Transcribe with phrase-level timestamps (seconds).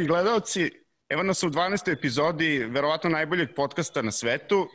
[0.00, 0.70] Dragi gledalci,
[1.08, 1.92] evo nas u 12.
[1.92, 4.68] epizodi verovatno najboljeg podcasta na svetu.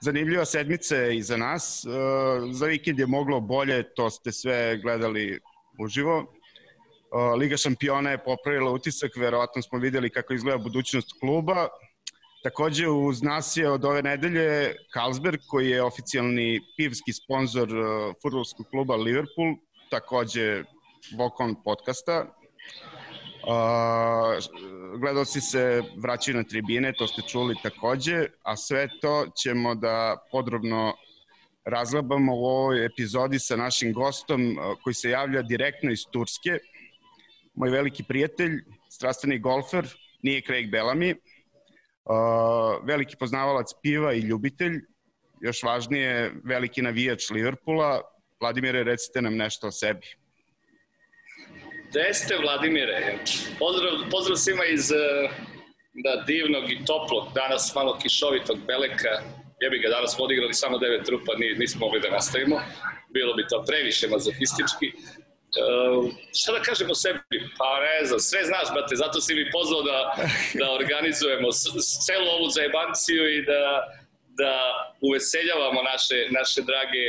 [0.00, 1.84] Zanimljiva sedmica je iza nas.
[1.84, 1.88] E,
[2.52, 5.40] za vikend je moglo bolje, to ste sve gledali
[5.80, 6.18] uživo.
[6.18, 11.68] E, Liga šampiona je popravila utisak, verovatno smo videli kako izgleda budućnost kluba.
[12.42, 18.66] Takođe uz nas je od ove nedelje Carlsberg koji je oficijalni pivski sponsor e, futbolskog
[18.70, 19.54] kluba Liverpool,
[19.90, 20.64] takođe
[21.18, 22.43] Vokon podcasta.
[25.00, 30.94] Gledalci se vraćaju na tribine, to ste čuli takođe, a sve to ćemo da podrobno
[31.64, 36.58] razglabamo u ovoj epizodi sa našim gostom koji se javlja direktno iz Turske.
[37.54, 39.86] Moj veliki prijatelj, strastveni golfer,
[40.22, 41.14] nije Craig Bellamy,
[42.82, 44.80] veliki poznavalac piva i ljubitelj,
[45.40, 48.00] još važnije, veliki navijač Liverpoola.
[48.40, 50.06] Vladimire, recite nam nešto o sebi.
[51.94, 53.18] Gde ste, Vladimire?
[53.58, 54.96] Pozdrav, pozdrav svima iz eh,
[56.04, 59.14] da, divnog i toplog, danas malo kišovitog Beleka.
[59.62, 62.56] Ja bi ga danas odigrali samo devet trupa, nismo mogli da nastavimo.
[63.16, 64.88] Bilo bi to previše mazofistički.
[64.96, 67.38] Uh, šta da kažem o sebi?
[67.58, 69.98] Pa ne znam, sve znaš, brate, zato si mi pozvao da,
[70.60, 71.48] da organizujemo
[72.06, 73.62] celu ovu zajebanciju i da,
[74.40, 74.52] da
[75.06, 77.04] uveseljavamo naše, naše drage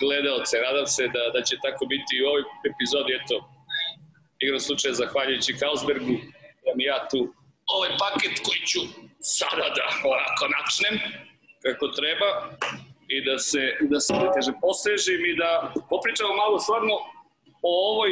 [0.00, 0.54] gledalce.
[0.68, 3.36] Nadam se da, da će tako biti i u ovoj epizodi, eto,
[4.40, 6.14] igram slučaja zahvaljujući Carlsbergu,
[6.64, 7.20] da mi ja tu
[7.66, 8.80] ovaj paket koji ću
[9.20, 10.94] sada da onako načnem
[11.64, 12.30] kako treba
[13.08, 16.94] i da se, da se da kaže, posežim i da popričamo malo stvarno
[17.62, 18.10] o ovoj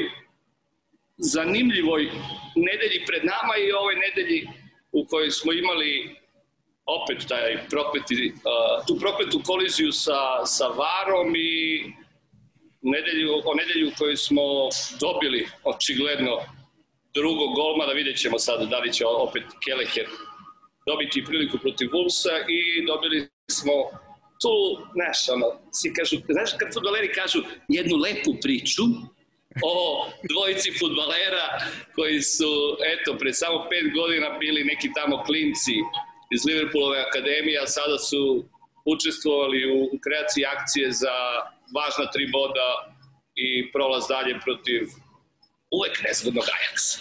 [1.17, 2.03] zanimljivoj
[2.57, 4.49] nedelji pred nama i ovoj nedelji
[4.93, 6.17] u kojoj smo imali
[6.87, 11.85] opet taj prokleti, uh, tu prokletu koliziju sa, sa Varom i
[12.81, 14.43] nedelju, o nedelju koju smo
[15.01, 16.39] dobili očigledno
[17.15, 20.07] drugog golma, da vidjet ćemo sad da li će opet Keleher
[20.87, 23.73] dobiti priliku protiv Vulsa i dobili smo
[24.43, 24.55] tu,
[24.97, 27.39] znaš, ono, svi kažu, znaš kad futbaleri kažu
[27.69, 28.85] jednu lepu priču
[29.73, 29.75] o
[30.31, 31.47] dvojici futbalera
[31.95, 32.53] koji su,
[32.93, 35.77] eto, pre samo pet godina bili neki tamo klinci
[36.35, 38.23] iz Liverpoolove akademije, a sada su
[38.85, 39.61] učestvovali
[39.95, 41.15] u kreaciji akcije za
[41.75, 42.69] važna tri boda
[43.35, 44.83] i prolaz dalje protiv
[45.71, 46.99] uvek nezgodnog Ajaxa.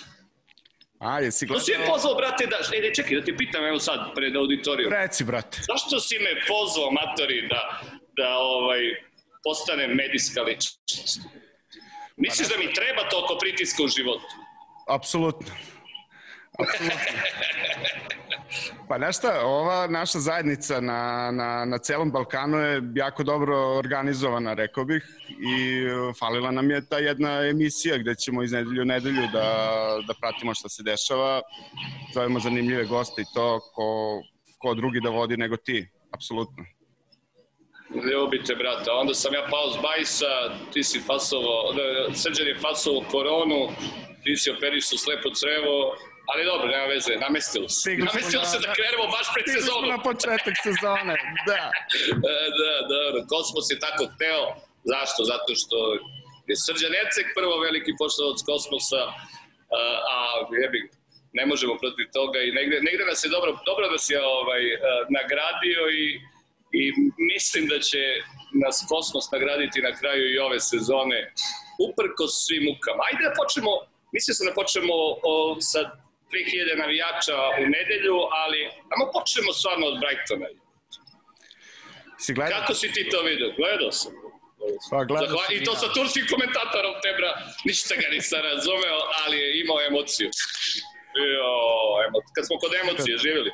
[1.00, 1.66] A, jesi gledao...
[1.66, 2.58] Si je pozvao, brate, da...
[2.78, 4.94] E, ne, čekaj, da ti pitam, evo sad, pred auditorijom.
[4.94, 5.62] Reci, brate.
[5.62, 7.82] Zašto si me pozvao, matori, da,
[8.18, 8.82] da ovaj,
[9.44, 11.22] postane medijska ličnost?
[12.18, 14.36] Misliš pa da mi treba toliko pritiska u životu?
[14.88, 15.52] Apsolutno.
[16.60, 16.98] Apsolutno.
[18.88, 24.86] Pa nešto, ova naša zajednica na, na, na celom Balkanu je jako dobro organizovana, rekao
[24.86, 25.86] bih, i
[26.20, 29.50] falila nam je ta jedna emisija gde ćemo iz nedelju u nedelju da,
[30.08, 31.42] da pratimo šta se dešava,
[32.14, 34.22] zovemo zanimljive goste i to ko,
[34.58, 36.64] ko drugi da vodi nego ti, apsolutno.
[38.12, 38.92] Ljubite, brate.
[38.92, 40.34] Onda sam ja pao s bajsa,
[40.74, 41.74] ti si fasovo,
[42.14, 43.68] srđan je fasovo koronu,
[44.24, 45.96] ti si operišao slepo crevo,
[46.30, 47.80] Ali dobro, nema veze, namestilo se.
[47.80, 49.90] Stigli namestilo na, se da krenemo baš pred sezonom.
[49.96, 51.16] na početak sezone,
[51.50, 51.64] da.
[52.34, 53.20] E, da, dobro.
[53.34, 54.44] Kosmos je tako hteo.
[54.92, 55.20] Zašto?
[55.32, 55.78] Zato što
[56.50, 59.04] je Srđan Ecek prvo veliki poštovac Kosmosa,
[60.16, 60.18] a
[60.64, 60.82] jebi,
[61.40, 64.64] ne možemo protiv toga i negde, negde nas je dobro, dobro da si ovaj,
[65.18, 66.06] nagradio i,
[66.80, 66.84] i
[67.32, 68.04] mislim da će
[68.64, 71.20] nas Kosmos nagraditi na kraju i ove sezone
[71.88, 73.02] uprko svim mukama.
[73.10, 73.72] Ajde da počnemo,
[74.16, 74.96] mislim se da počnemo
[75.32, 75.34] o,
[75.72, 75.82] sa
[76.32, 78.60] 3000 navijača u nedelju, ali
[78.92, 80.48] ajmo počnemo stvarno od Brightona.
[82.24, 82.60] Si gledao?
[82.60, 83.50] Kako si ti to vidio?
[83.60, 84.12] Gledao sam.
[84.90, 85.52] Pa, gledao Zahval...
[85.56, 87.32] I to sa turskim komentatorom Tebra,
[87.66, 90.30] ništa ga nisam razumeo, ali je imao emociju.
[91.36, 91.52] Jo,
[92.06, 92.18] emo...
[92.36, 93.52] kad smo kod emocije živjeli.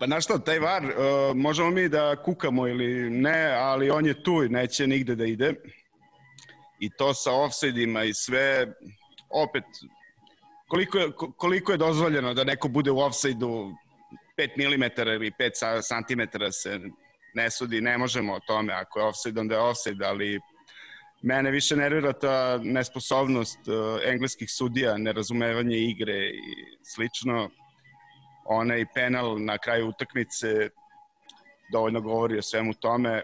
[0.00, 0.92] Pa znaš šta, taj VAR, uh,
[1.36, 5.54] možemo mi da kukamo ili ne, ali on je tu i neće nigde da ide
[6.78, 8.66] i to sa offside-ima i sve,
[9.30, 9.64] opet,
[10.68, 13.72] koliko je, koliko je dozvoljeno da neko bude u offside-u
[14.38, 16.80] 5 mm ili 5 cm se
[17.34, 20.40] ne sudi, ne možemo o tome, ako je offside, onda je offside, ali
[21.22, 26.42] mene više nervira ta nesposobnost uh, engleskih sudija, nerazumevanje igre i
[26.82, 27.50] slično.
[28.44, 30.70] Onaj penal na kraju utakmice
[31.72, 33.22] dovoljno govori o svemu tome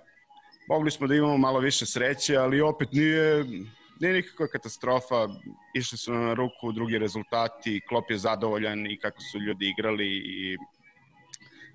[0.69, 3.45] mogli smo da imamo malo više sreće, ali opet nije,
[4.01, 5.29] nije nikakva katastrofa.
[5.75, 10.57] Išli su na ruku drugi rezultati, Klop je zadovoljan i kako su ljudi igrali i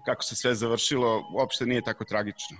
[0.05, 2.57] kako se sve završilo, uopšte nije tako tragično.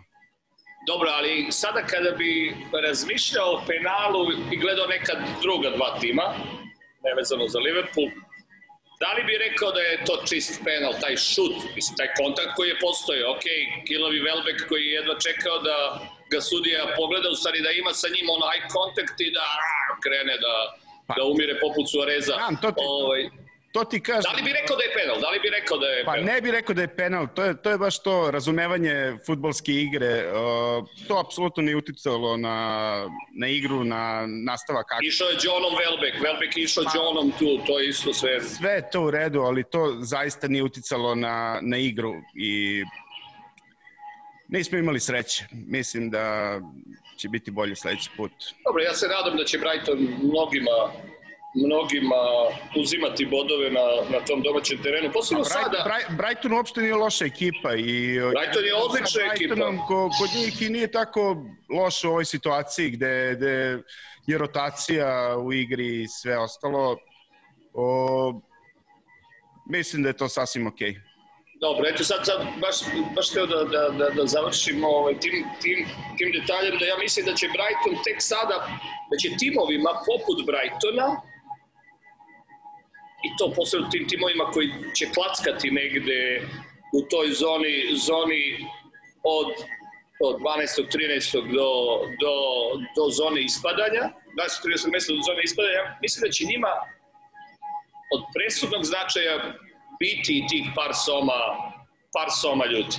[0.88, 2.56] Dobro, ali sada kada bi
[2.88, 6.24] razmišljao o penalu i gledao neka druga dva tima,
[7.04, 8.10] nevezano za Liverpool,
[9.02, 12.70] da li bi rekao da je to čist penal, taj šut, mislim, taj kontakt koji
[12.70, 13.46] je postoje, ok,
[13.88, 15.76] Kilovi Velbek koji je jedva čekao da
[16.32, 19.48] ga sudija pogleda, u stvari da ima sa njim on eye contact i da
[20.04, 20.56] krene da,
[21.08, 22.34] pa, da umire poput Suareza.
[22.40, 23.22] Znam, to ti, ovaj,
[23.72, 24.32] To ti kažem.
[24.32, 25.20] Da li bi rekao da je penal?
[25.22, 26.28] Da li bi rekao da je pa penal?
[26.28, 27.28] Pa ne bi rekao da je penal.
[27.36, 30.32] To je, to je baš to razumevanje futbolske igre.
[30.32, 32.56] Uh, to apsolutno nije uticalo na,
[33.36, 35.08] na igru, na nastavak akcije.
[35.08, 36.16] Išao je Johnom Welbeck.
[36.26, 37.66] Welbeck je išao pa, Johnom tu.
[37.68, 38.42] To je isto sve.
[38.42, 42.84] Sve je to u redu, ali to zaista nije uticalo na, na igru i
[44.50, 45.46] nismo imali sreće.
[45.52, 46.56] Mislim da
[47.18, 48.32] će biti bolje sledeći put.
[48.66, 50.92] Dobro, ja se nadam da će Brighton mnogima
[51.56, 52.16] mnogima
[52.76, 55.12] uzimati bodove na, na tom domaćem terenu.
[55.14, 55.84] Posebno Brighton, sada...
[55.90, 57.76] Brighton, Brighton uopšte nije loša ekipa.
[57.76, 59.56] I, Brighton je odlična ekipa.
[59.88, 63.80] Ko, kod njih i nije tako loše u ovoj situaciji gde, gde
[64.28, 66.98] je rotacija u igri i sve ostalo.
[67.74, 68.42] O,
[69.70, 70.92] mislim da je to sasvim okej.
[70.92, 71.09] Okay.
[71.62, 72.76] Dobro, eto sad, sad baš,
[73.16, 77.26] baš teo da, da, da, da završimo ovaj, tim, tim, tim detaljem, da ja mislim
[77.26, 78.58] da će Brighton tek sada,
[79.12, 81.08] da će timovima poput Brightona,
[83.26, 84.68] i to posebno tim timovima koji
[84.98, 86.20] će klackati negde
[86.98, 87.76] u toj zoni,
[88.08, 88.44] zoni
[89.24, 89.50] od,
[90.28, 90.88] od 12.
[90.96, 91.34] 13.
[91.58, 91.70] do,
[92.24, 92.36] do,
[92.96, 94.88] do zone ispadanja, 12.
[94.88, 94.92] 13.
[94.94, 96.74] mesta do zone ispadanja, mislim da će njima
[98.16, 99.36] od presudnog značaja
[100.00, 101.40] biti tih par soma,
[102.14, 102.96] par soma ljudi.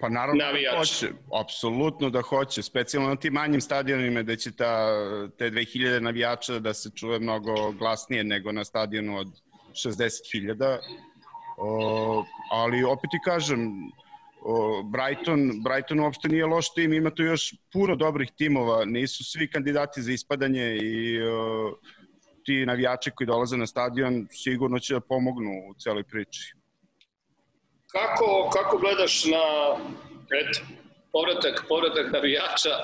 [0.00, 0.72] Pa naravno Navijač.
[0.72, 1.08] da hoće,
[1.40, 4.88] apsolutno da hoće, specijalno na tim manjim stadionima gde će ta,
[5.38, 9.28] te 2000 navijača da se čuje mnogo glasnije nego na stadionu od
[9.72, 10.78] 60.000.
[12.50, 13.70] ali opet ti kažem,
[14.44, 19.50] o, Brighton, Brighton uopšte nije loš tim, ima tu još puno dobrih timova, nisu svi
[19.50, 21.74] kandidati za ispadanje i o,
[22.44, 26.54] ti navijači koji dolaze na stadion sigurno će da pomognu u celoj priči.
[27.86, 29.44] Kako, kako gledaš na
[30.40, 30.60] eto,
[31.12, 32.74] povratak, povratak navijača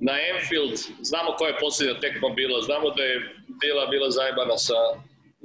[0.00, 0.76] na Enfield?
[1.00, 3.16] Znamo koja je posljednja tekma bila, znamo da je
[3.62, 4.78] bila, bila zajebana sa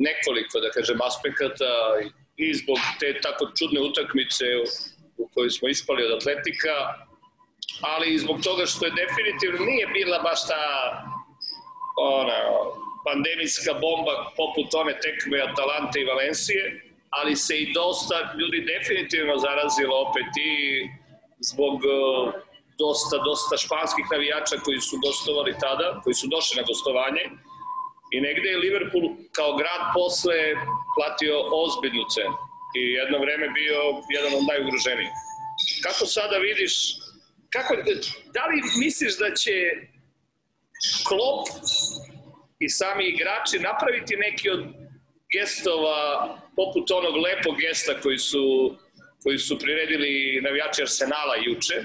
[0.07, 1.71] nekoliko, da kažem, aspekata
[2.37, 4.45] i zbog te tako čudne utakmice
[5.17, 6.75] u kojoj smo ispali od atletika,
[7.93, 10.63] ali i zbog toga što je definitivno nije bila baš ta
[11.97, 12.39] ona,
[13.07, 16.61] pandemijska bomba poput one tekme Atalante i Valencije,
[17.09, 20.53] ali se i dosta ljudi definitivno zarazilo opet i
[21.49, 22.33] zbog uh,
[22.83, 27.23] dosta, dosta španskih navijača koji su gostovali tada, koji su došli na gostovanje
[28.15, 29.05] i negde je Liverpool
[29.37, 30.39] kao grad posle
[30.95, 32.37] platio ozbiljnu cenu
[32.79, 33.79] i jedno vreme bio
[34.17, 35.13] jedan od najugroženijih.
[35.85, 36.73] Kako sada vidiš,
[37.55, 37.71] kako,
[38.35, 39.55] da li misliš da će
[41.07, 41.43] Klopp
[42.61, 44.63] i sami igrači napraviti neki od
[45.33, 46.01] gestova
[46.55, 48.43] poput onog lepog gesta koji su,
[49.23, 51.75] koji su priredili navijači Arsenala juče.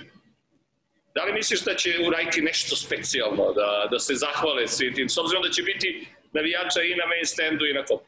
[1.14, 5.18] Da li misliš da će uraditi nešto specijalno, da, da se zahvale svim tim, s
[5.18, 8.04] obzirom da će biti navijača i na main standu i na kopu?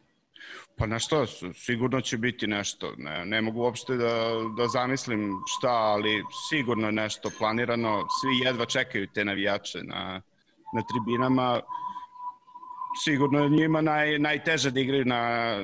[0.78, 2.94] Pa na što, sigurno će biti nešto.
[2.96, 8.06] Ne, ne mogu uopšte da, da zamislim šta, ali sigurno nešto planirano.
[8.20, 10.22] Svi jedva čekaju te navijače na,
[10.74, 11.60] na tribinama
[13.04, 15.54] sigurno je njima naj, najteže da igraju na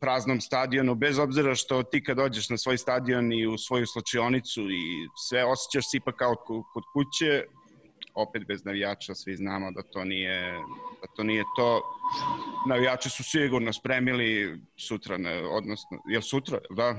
[0.00, 4.60] praznom stadionu, bez obzira što ti kad dođeš na svoj stadion i u svoju slučionicu
[4.70, 6.34] i sve osjećaš se ipak kao
[6.72, 7.44] kod kuće,
[8.14, 10.52] opet bez navijača, svi znamo da to nije,
[11.02, 11.82] da to, nije to.
[12.68, 16.94] Navijači su sigurno spremili sutra, ne, odnosno, je sutra, da?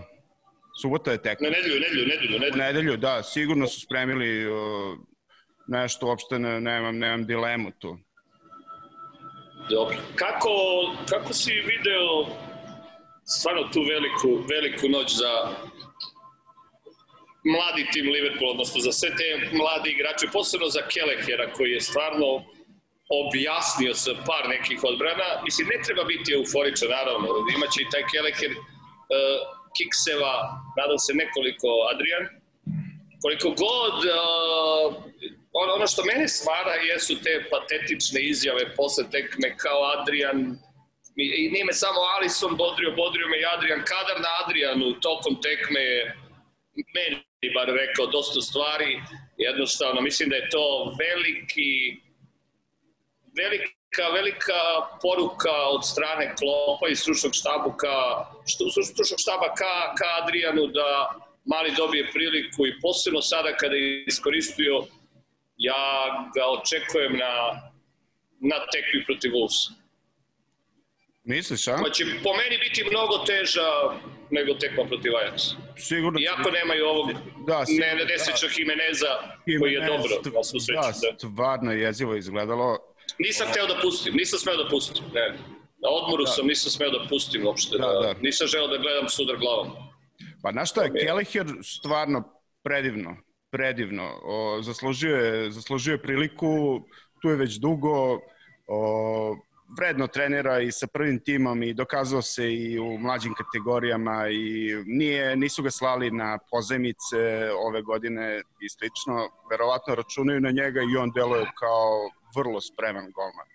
[0.82, 1.42] Subota je tek.
[1.42, 2.54] Na nedelju, nedelju, nedelju, nedelju.
[2.54, 4.58] U nedelju, da, sigurno su spremili uh,
[5.68, 7.98] nešto, uopšte ne, nemam, nemam dilemu tu.
[9.70, 9.98] Dobro.
[10.16, 10.50] Kako,
[11.10, 12.26] kako si video
[13.26, 15.34] stvarno tu veliku, veliku noć za
[17.54, 22.30] mladi tim Liverpool, odnosno za sve te mlade igrače, posebno za Kelehera koji je stvarno
[23.22, 25.28] objasnio sa par nekih odbrana.
[25.48, 27.28] Mislim, ne treba biti euforičan, naravno.
[27.56, 28.62] Imaće i taj Keleher uh,
[29.76, 30.34] kikseva,
[30.80, 32.26] nadam se nekoliko Adrian.
[33.24, 34.88] Koliko god uh,
[35.62, 40.40] ono, ono što mene smara jesu te patetične izjave posle tekme kao Adrian
[41.16, 43.82] i nije samo Alison bodrio, bodrio me i Adrian.
[43.92, 45.86] Kadar na Adrianu tokom tekme
[46.96, 48.92] meni bar rekao dosta stvari.
[49.38, 51.72] Jednostavno mislim da je to veliki
[53.42, 54.62] velika velika
[55.02, 57.98] poruka od strane Klopa i stručnog štaba ka,
[58.92, 60.90] stručnog štaba ka, ka Adrianu da
[61.46, 64.84] Mali dobije priliku i posebno sada kada je iskoristio,
[65.58, 65.84] ja
[66.36, 67.34] ga očekujem na,
[68.40, 69.86] na tekmi protiv Wolvesa.
[71.24, 71.78] Misliš, a?
[71.84, 73.70] Pa će po meni biti mnogo teža
[74.30, 75.56] nego tekma protiv Ajaxa.
[75.78, 76.20] Sigurno.
[76.20, 77.08] Iako nemaju ovog
[77.48, 78.48] da, sigurno, ne, da.
[78.58, 79.12] Jimeneza,
[79.60, 80.82] koji je dobro, na svu sreću.
[80.82, 82.78] Da, stvarno je jezivo izgledalo.
[83.20, 85.28] Nisam hteo da pustim, nisam smeo da pustim, ne.
[85.84, 86.32] Na odmoru da.
[86.32, 88.14] sam, nisam smeo da pustim uopšte, da, da, da.
[88.22, 89.72] nisam želeo da gledam sudar glavom.
[90.44, 92.24] Pa znaš šta je, Kelleher stvarno
[92.64, 93.18] predivno,
[93.56, 94.20] predivno.
[94.24, 96.82] O, zaslužio, je, zaslužio je priliku,
[97.22, 98.20] tu je već dugo,
[98.68, 99.38] o,
[99.78, 105.36] vredno trenira i sa prvim timom i dokazao se i u mlađim kategorijama i nije,
[105.36, 109.30] nisu ga slali na pozemice ove godine i slično.
[109.50, 113.48] Verovatno računaju na njega i on deluje kao vrlo spreman golman.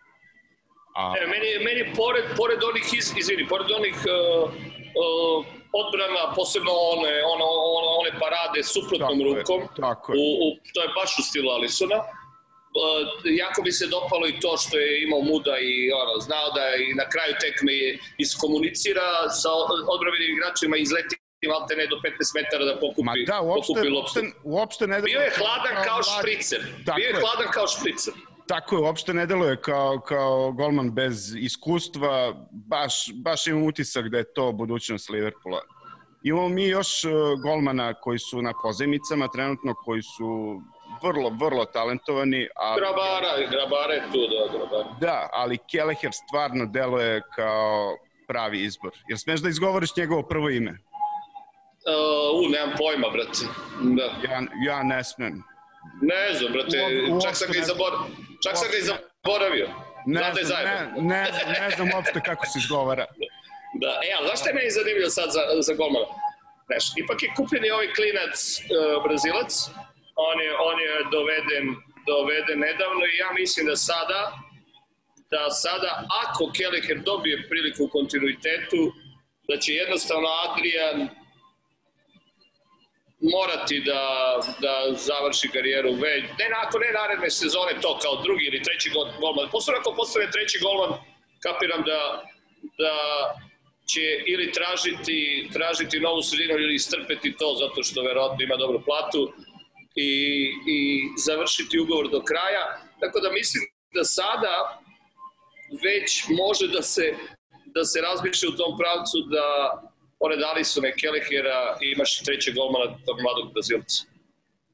[0.97, 1.14] A...
[1.23, 4.52] E, meni, meni pored, pored onih, iz, izvini, pored onih uh,
[5.04, 7.47] uh, odbrana, posebno one, ono,
[7.79, 10.17] one, one parade suprotnom tako rukom, je, tako je.
[10.23, 12.00] U, u, to je baš u stilu Alisona,
[12.71, 16.65] Uh, jako bi se dopalo i to što je imao muda i ono, znao da
[16.85, 17.73] i na kraju tekme
[18.19, 19.09] iskomunicira
[19.41, 19.50] sa
[19.95, 21.17] odbravenim igračima i izleti
[21.49, 24.21] malte ne do 15 metara da pokupi, Ma da, uopšte, pokupi loptu.
[24.21, 26.61] Uopšte, uopšte ne Bio je hladan kao špricer.
[26.97, 28.15] Bio je hladan kao špricer.
[28.50, 32.35] Tako je, uopšte ne deluje kao, kao golman bez iskustva.
[32.50, 35.61] Baš, baš imam utisak da je to budućnost Liverpoola.
[36.23, 40.61] Imamo mi još uh, golmana koji su na pozemicama trenutno, koji su
[41.02, 42.49] vrlo, vrlo talentovani.
[42.57, 42.80] Ali...
[42.80, 44.97] Grabara, Grabara je tu, da, Grabara.
[45.00, 47.97] Da, ali Kelleher stvarno deluje kao
[48.28, 48.90] pravi izbor.
[49.09, 50.71] Jel smeš da izgovoriš njegovo prvo ime?
[50.71, 53.45] Uh, u, nemam pojma, brate.
[53.97, 54.33] Da.
[54.33, 55.42] Ja, ja ne smem.
[56.02, 56.78] Ne znam, brate,
[57.12, 58.20] u, čak sam ga i zaboravio.
[58.44, 59.68] Čak sam ga i zaboravio.
[60.06, 63.06] Ne, znam, ne, ne, ne znam uopšte kako se izgovara.
[63.82, 66.06] Da, e, ali znaš što je meni zanimljivo sad za, za golmana?
[66.68, 69.52] Znaš, ipak je kupljen i ovaj klinac uh, Brazilac,
[70.28, 71.66] on je, on je doveden,
[72.11, 74.20] doveden nedavno i ja mislim da sada,
[75.32, 75.90] da sada
[76.23, 78.82] ako Kelleher dobije priliku u kontinuitetu,
[79.49, 80.99] da će jednostavno Adrian
[83.21, 84.05] morati da,
[84.61, 89.50] da završi karijeru već, ne ako ne naredne sezone to kao drugi ili treći golman.
[89.53, 90.91] Posledno ako postane treći golman,
[91.43, 92.23] kapiram da,
[92.79, 92.95] da
[93.91, 99.33] će ili tražiti, tražiti novu sredinu ili istrpeti to zato što verovatno ima dobru platu
[99.95, 100.12] i,
[100.77, 100.81] i
[101.27, 102.65] završiti ugovor do kraja.
[103.00, 103.62] Tako da mislim
[103.95, 104.55] da sada
[105.85, 107.15] već može da se,
[107.75, 109.47] da se razmišlja u tom pravcu da
[110.21, 114.05] pored Alisona i Kelehera imaš trećeg golmana tog mladog Brazilca.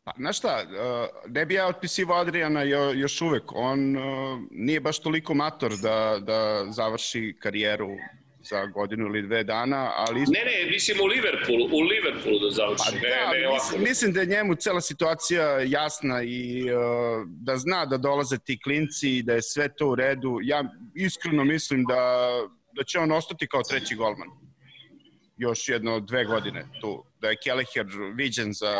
[0.04, 2.62] Pa, znaš šta, uh, ne bi ja otpisivo Adriana
[2.94, 3.42] još uvek.
[3.54, 4.04] On uh,
[4.50, 7.88] nije baš toliko mator da, da završi karijeru
[8.50, 10.20] za godinu ili dve dana, ali...
[10.20, 12.84] Ne, ne, mislim u Liverpoolu, u Liverpoolu da završi.
[12.84, 16.78] Pa, ne, da, ne, mislim, mislim da je njemu cela situacija jasna i uh,
[17.26, 20.38] da zna da dolaze ti klinci i da je sve to u redu.
[20.42, 22.30] Ja iskreno mislim da,
[22.72, 24.45] da će on ostati kao treći golman.
[25.36, 27.04] Još jedno dve godine tu.
[27.20, 28.74] Da je Kelleher viđen za,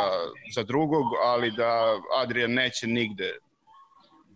[0.55, 3.39] za drugog, ali da Adrian neće nigde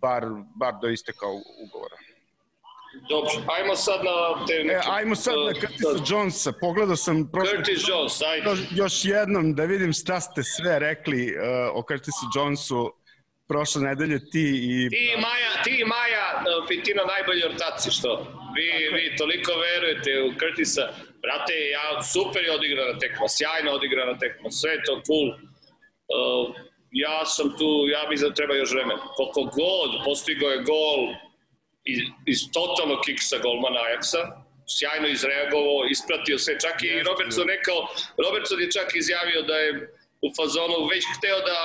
[0.01, 0.25] bar,
[0.57, 1.27] bar do isteka
[1.65, 1.97] ugovora.
[3.09, 4.75] Dobro, ajmo sad na te neke...
[4.75, 6.05] E, ajmo sad na Curtisa da.
[6.09, 6.53] Jonesa.
[6.53, 7.31] Pogledao sam...
[7.33, 8.63] Prošle, Curtis Jones, ajde.
[8.71, 11.43] Još jednom da vidim šta ste sve rekli uh,
[11.75, 12.93] o Curtisu Jonesu
[13.49, 14.89] prošle nedelje ti i...
[14.91, 18.11] Ti i Maja, ti i Maja uh, Pitino najbolji ortaci, što?
[18.55, 18.95] Vi, Tako.
[18.97, 20.89] vi toliko verujete u Curtisa.
[21.23, 25.29] Brate, ja, super je odigrana tekma, sjajno odigrana tekma, sve to cool.
[25.29, 26.55] Uh,
[26.91, 29.01] ja sam tu, ja mislim da treba još vremena.
[29.17, 31.15] Koliko god, postigo je gol,
[31.85, 34.23] iz, iz totalnog kiksa golmana Ajaxa,
[34.77, 37.79] sjajno izreagovao, ispratio sve, čak i Robertson rekao,
[38.25, 39.71] Robertson je čak izjavio da je
[40.27, 41.61] u fazonu već hteo da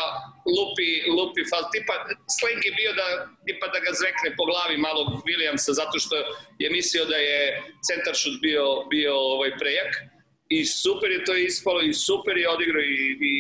[0.55, 1.95] lupi, lupi faz, tipa,
[2.37, 3.07] slang je bio da,
[3.45, 6.15] tipa da ga zvekne po glavi malo Williamsa, zato što
[6.61, 7.41] je mislio da je
[7.87, 9.91] centaršut bio, bio ovaj prejak
[10.49, 12.95] i super je to ispalo i super je odigrao i,
[13.29, 13.33] i,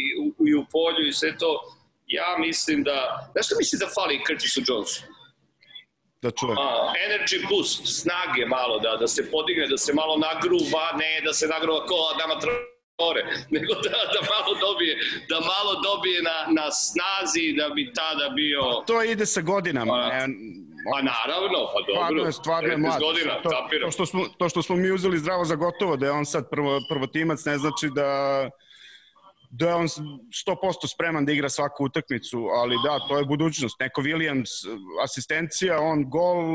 [0.49, 1.51] i, u polju i sve to.
[2.07, 5.01] Ja mislim da, znaš što misli da fali Curtisu Jonesu?
[6.25, 6.57] da čujem.
[6.57, 11.33] A, energy boost, snage malo, da, da se podigne, da se malo nagruva, ne da
[11.33, 12.35] se nagruva ko Adama
[12.97, 13.23] Traore,
[13.55, 14.93] nego da, da malo dobije,
[15.29, 18.61] da malo dobije na, na snazi da bi tada bio...
[18.61, 19.91] Pa to ide sa godinama.
[19.91, 20.27] Pa,
[20.91, 21.95] Pa naravno, pa dobro.
[21.95, 22.99] Stvarno je, stvarno je mlad.
[23.01, 23.49] Godina, to,
[23.81, 26.49] to, što smo, to što smo mi uzeli zdravo za gotovo, da je on sad
[26.49, 28.09] prvo, prvotimac, ne znači da
[29.49, 33.79] da je on 100% spreman da igra svaku utakmicu, ali da, to je budućnost.
[33.79, 34.49] Neko Williams,
[35.03, 36.45] asistencija, on gol,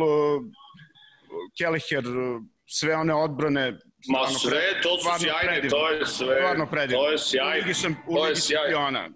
[1.58, 2.04] Kelleher,
[2.66, 3.78] sve one odbrane,
[4.08, 7.02] Ma sve, to su sjajne, to je sve, stvarno predivno.
[7.02, 9.08] to je sjajno, U Ligi, šam, u to Ligi šampiona.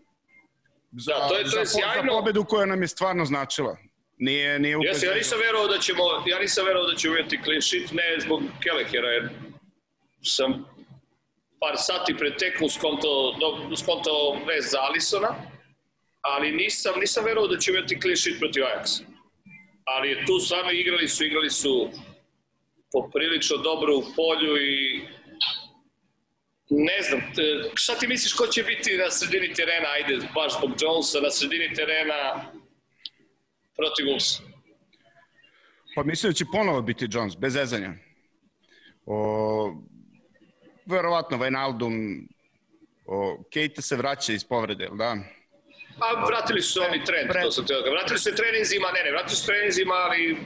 [0.92, 2.02] Za, Da, to je- to je za, sjajno.
[2.02, 3.76] Za pobedu koja nam je stvarno značila.
[4.18, 7.62] Nije, nije Jesi, ja nisam verovao da ćemo, ja nisam verovao da ćemo imati clean
[7.62, 9.28] sheet, ne zbog Kelehera, jer
[10.22, 10.64] sam
[11.60, 13.08] par sati pred tekmu skonto,
[13.40, 14.10] do, skonto
[14.46, 15.28] vez za Alisona,
[16.22, 19.02] ali nisam, nisam verovao da ćemo imati clean sheet protiv Ajaxa.
[19.86, 21.90] Ali tu stvarno igrali su, igrali su
[22.94, 25.00] poprilično dobro u polju i
[26.70, 30.70] ne znam, t- šta ti misliš ko će biti na sredini terena, ajde, baš zbog
[30.80, 32.20] Jonesa, na sredini terena
[33.76, 34.40] protiv Wolvesa?
[35.94, 37.92] Pa mislim da će ponovo biti Jones, bez zezanja.
[39.06, 39.74] O,
[40.86, 42.26] verovatno Wijnaldum,
[43.06, 45.16] o, Kate se vraća iz povrede, da?
[45.98, 47.90] Pa vratili su oni trend, Pre- to sam teo da.
[47.90, 50.36] Vratili su se treninzima, ne ne, vratili su treninzima, ali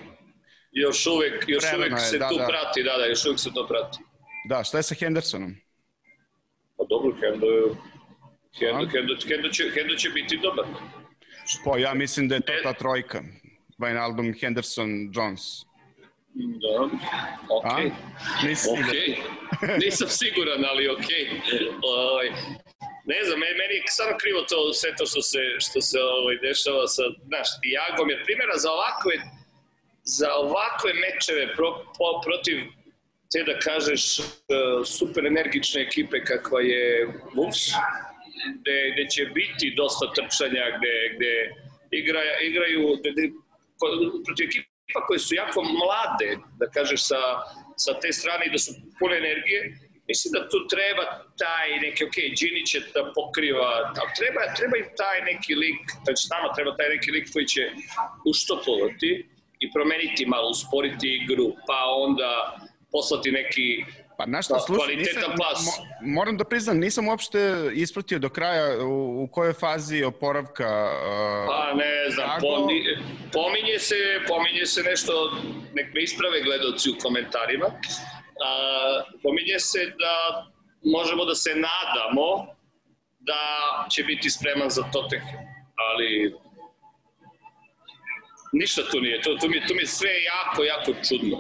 [0.73, 2.47] još uvek, još uvek je, se da, tu da.
[2.47, 3.99] prati, da, da, još uvek se to prati.
[4.49, 5.57] Da, šta je sa Hendersonom?
[6.77, 7.47] Pa dobro, Hendo,
[8.59, 8.87] Hendo?
[8.93, 10.65] Hendo, Hendo, će, Hendo će biti dobar.
[11.65, 13.23] Pa ja mislim da je to E- ta trojka.
[13.79, 15.43] Wijnaldum, Henderson, Jones.
[16.35, 16.75] Da,
[17.59, 17.91] okej.
[18.45, 18.89] Nisi siguran?
[18.89, 19.17] Okej,
[19.85, 21.25] nisam siguran, ali okej.
[21.83, 22.29] Ovaj,
[23.13, 26.37] ne znam, meni, meni je stvarno krivo to, sve to što se, što se ovaj,
[26.49, 29.15] dešava sa, znaš, Tiagom, jer primjera za ovakve,
[30.17, 32.57] za ovakve mečeve pro, po, protiv
[33.33, 34.25] te da kažeš uh,
[34.97, 37.65] super energične ekipe kakva je Wolves,
[38.61, 41.33] gde, gde će biti dosta trčanja, gde, gde
[42.01, 43.25] igra, igraju gde, gde,
[44.27, 47.21] protiv ekipa koje su jako mlade, da kažeš, sa,
[47.77, 49.61] sa te strane da su pune energije,
[50.11, 51.05] mislim da tu treba
[51.43, 56.23] taj neki, ok, Gini će da pokriva, ali treba, treba im taj neki lik, znači
[56.35, 57.63] nama treba taj neki lik koji će
[58.31, 59.11] uštopovati
[59.61, 62.57] i promeniti malo, usporiti igru, pa onda
[62.93, 63.85] poslati neki
[64.19, 67.39] Pa znaš šta, slušaj, nisam, mo, moram da priznam, nisam uopšte
[67.75, 72.57] ispratio do kraja u, u kojoj fazi oporavka uh, Pa ne znam, Drago.
[72.57, 72.99] pominje,
[73.33, 73.95] pominje, se,
[74.29, 75.13] pominje se nešto,
[75.75, 78.53] nek me isprave gledalci u komentarima, a,
[79.23, 80.47] pominje se da
[80.85, 82.47] možemo da se nadamo
[83.21, 83.43] da
[83.91, 85.45] će biti spreman za Tottenham,
[85.77, 86.35] ali
[88.63, 91.37] ništa tu nije, to, tu, mi, tu mi je sve jako, jako čudno,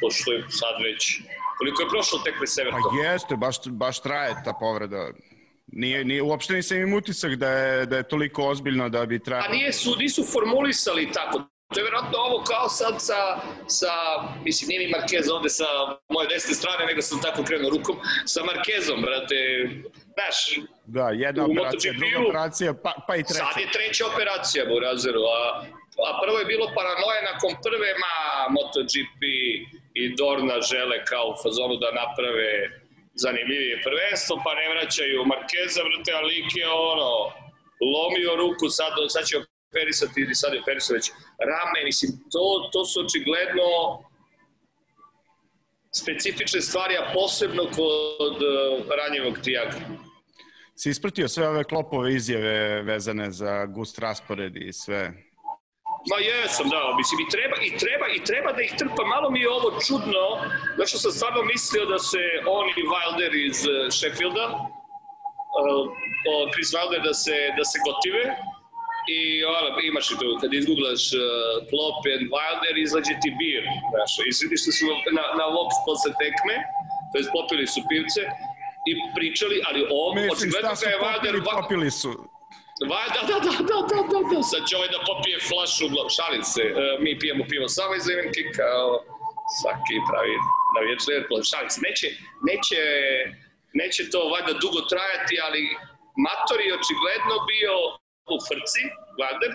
[0.00, 1.20] pošto, je sad već,
[1.58, 2.82] koliko je prošlo tekme s Everton?
[2.90, 5.10] Pa jeste, baš, baš traje ta povreda.
[5.66, 9.24] Nije, nije, uopšte nisam im utisak da je, da je toliko ozbiljno da bi A
[9.24, 9.54] trajalo.
[9.54, 11.38] nije su, nisu formulisali tako.
[11.74, 13.20] To je vjerojatno ovo kao sad sa,
[13.66, 13.92] sa
[14.44, 15.64] mislim, nije ni Marquez ovde sa
[16.08, 19.36] moje desne strane, nego sam tako krenuo rukom, sa Marquezom, brate,
[20.16, 20.36] znaš,
[20.96, 23.44] Da, jedna operacija, druga operacija, pa, pa i treća.
[23.44, 25.40] sad je treća operacija Burazeru, a,
[26.08, 28.16] a prvo je bilo paranoje nakon prve, ma,
[28.56, 29.20] MotoGP
[30.00, 32.50] i Dorna žele kao u fazonu da naprave
[33.24, 37.10] zanimljivije prvenstvo, pa ne vraćaju Markeza, brate, a lik je ono,
[37.94, 39.36] lomio ruku, sad, sad će
[39.70, 41.06] operisati, ili sad je operisao već
[41.50, 43.68] rame, mislim, to, to su očigledno
[46.00, 50.05] specifične stvari, a posebno kod uh, ranjivog Tijaga.
[50.78, 55.12] Si ispratio sve ove klopove izjave vezane za gust raspored i sve?
[56.10, 59.02] Ma jesam, da, mislim i treba, i treba, i treba da ih trpa.
[59.14, 60.22] Malo mi je ovo čudno,
[60.76, 62.22] zato što sam stvarno mislio da se
[62.58, 64.46] on i Wilder iz eh, Sheffielda,
[65.60, 65.84] uh,
[66.52, 68.24] Chris Wilder da se, da se gotive,
[69.16, 69.20] i
[69.54, 71.22] ono, imaš i tu, kad izgooglaš uh,
[71.70, 73.62] Klopp and Wilder, izađe ti bir,
[73.92, 74.84] znaš, izvidiš da su
[75.18, 76.56] na, na Vox posle tekme,
[77.10, 78.22] to jest popili su pivce,
[78.90, 81.36] i pričali, ali ovo, Mislim, očigledno ga je Wilder...
[81.56, 82.12] popili, su.
[82.90, 85.84] Va, da, da, da, da, da, da, da, sad će ovaj da popije flašu,
[86.16, 86.72] šalim se, e,
[87.04, 88.86] mi pijemo pivo samo iz limenke kao
[89.58, 90.36] svaki pravi
[90.74, 92.06] navijač Liverpoola, šalim se, neće,
[92.48, 92.80] neće,
[93.80, 95.62] neće to valjda dugo trajati, ali
[96.24, 97.74] Mator je očigledno bio
[98.34, 98.82] u frci,
[99.16, 99.52] Vlader,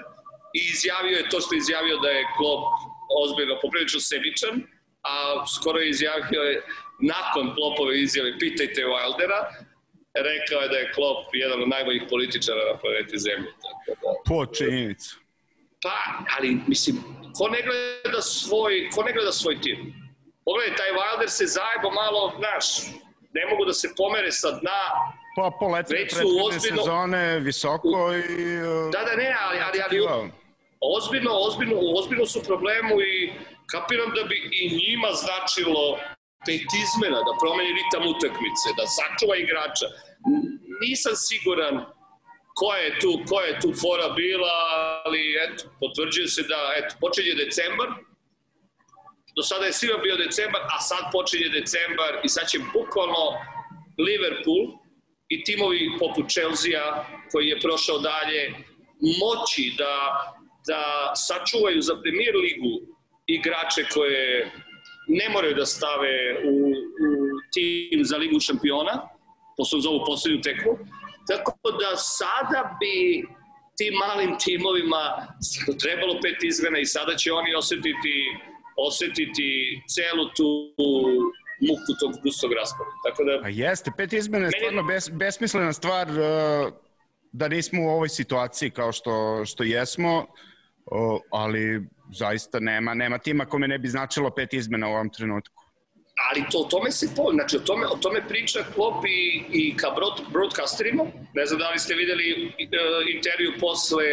[0.57, 2.65] i izjavio je to što je izjavio da je Klopp
[3.21, 4.55] ozbiljno poprilično sebičan,
[5.01, 5.11] a
[5.47, 6.63] skoro je izjavio je
[6.99, 9.41] nakon Kloppove izjave, pitajte Wildera,
[10.15, 13.51] rekao je da je Klopp jedan od najboljih političara na planeti Zemlji.
[13.85, 15.17] Tako da, Po činjenicu.
[15.83, 15.95] pa,
[16.37, 16.95] ali mislim,
[17.33, 19.93] ko ne gleda svoj, ko ne gleda svoj tim?
[20.45, 22.65] Pogledaj, taj Wilder se zajebo malo, znaš,
[23.33, 24.81] ne mogu da se pomere sa dna.
[25.35, 25.97] Pa po letne
[26.43, 28.45] ozbiljno- sezone visoko i...
[28.91, 30.27] Da, da, ne, ali, ali, ali očekivao.
[30.81, 33.31] ozbiljno, ozbiljno, ozbiljno su problemu i
[33.71, 35.83] kapiram da bi i njima značilo
[36.45, 39.87] pet izmena, da promeni ritam utakmice, da sačuva igrača.
[40.83, 41.75] Nisam siguran
[42.59, 44.55] koja je tu, koja je tu fora bila,
[45.05, 47.89] ali eto, potvrđuje se da, eto, počinje decembar,
[49.35, 53.23] do sada je svima bio decembar, a sad počinje decembar i sad će bukvalno
[54.07, 54.63] Liverpool
[55.29, 58.41] i timovi poput Chelsea koji je prošao dalje
[59.21, 59.95] moći da,
[60.67, 60.81] da
[61.15, 62.90] sačuvaju za premier ligu
[63.35, 64.51] igrače koje
[65.07, 66.15] ne moraju da stave
[66.45, 66.55] u,
[67.05, 67.09] u
[67.53, 68.95] tim za ligu šampiona,
[69.57, 70.73] posle za ovu poslednju tekmu,
[71.27, 73.25] tako da sada bi
[73.77, 75.03] tim malim timovima
[75.81, 78.15] trebalo pet izmena i sada će oni osetiti
[78.87, 80.49] osetiti celu tu
[81.67, 82.91] muku tog gustog raspada.
[83.05, 83.33] Tako da...
[83.43, 86.73] A jeste, pet izmena je stvarno bes, besmislena stvar uh,
[87.31, 90.25] da nismo u ovoj situaciji kao što, što jesmo,
[91.31, 95.63] ali zaista nema, nema tima kome ne bi značilo pet izmena u ovom trenutku.
[96.29, 99.77] Ali to, o tome se po, znači o tome, o tome priča Klopp i, i
[99.77, 101.03] ka broad, broadcasterima.
[101.33, 104.05] Ne znam da li ste videli uh, intervju posle,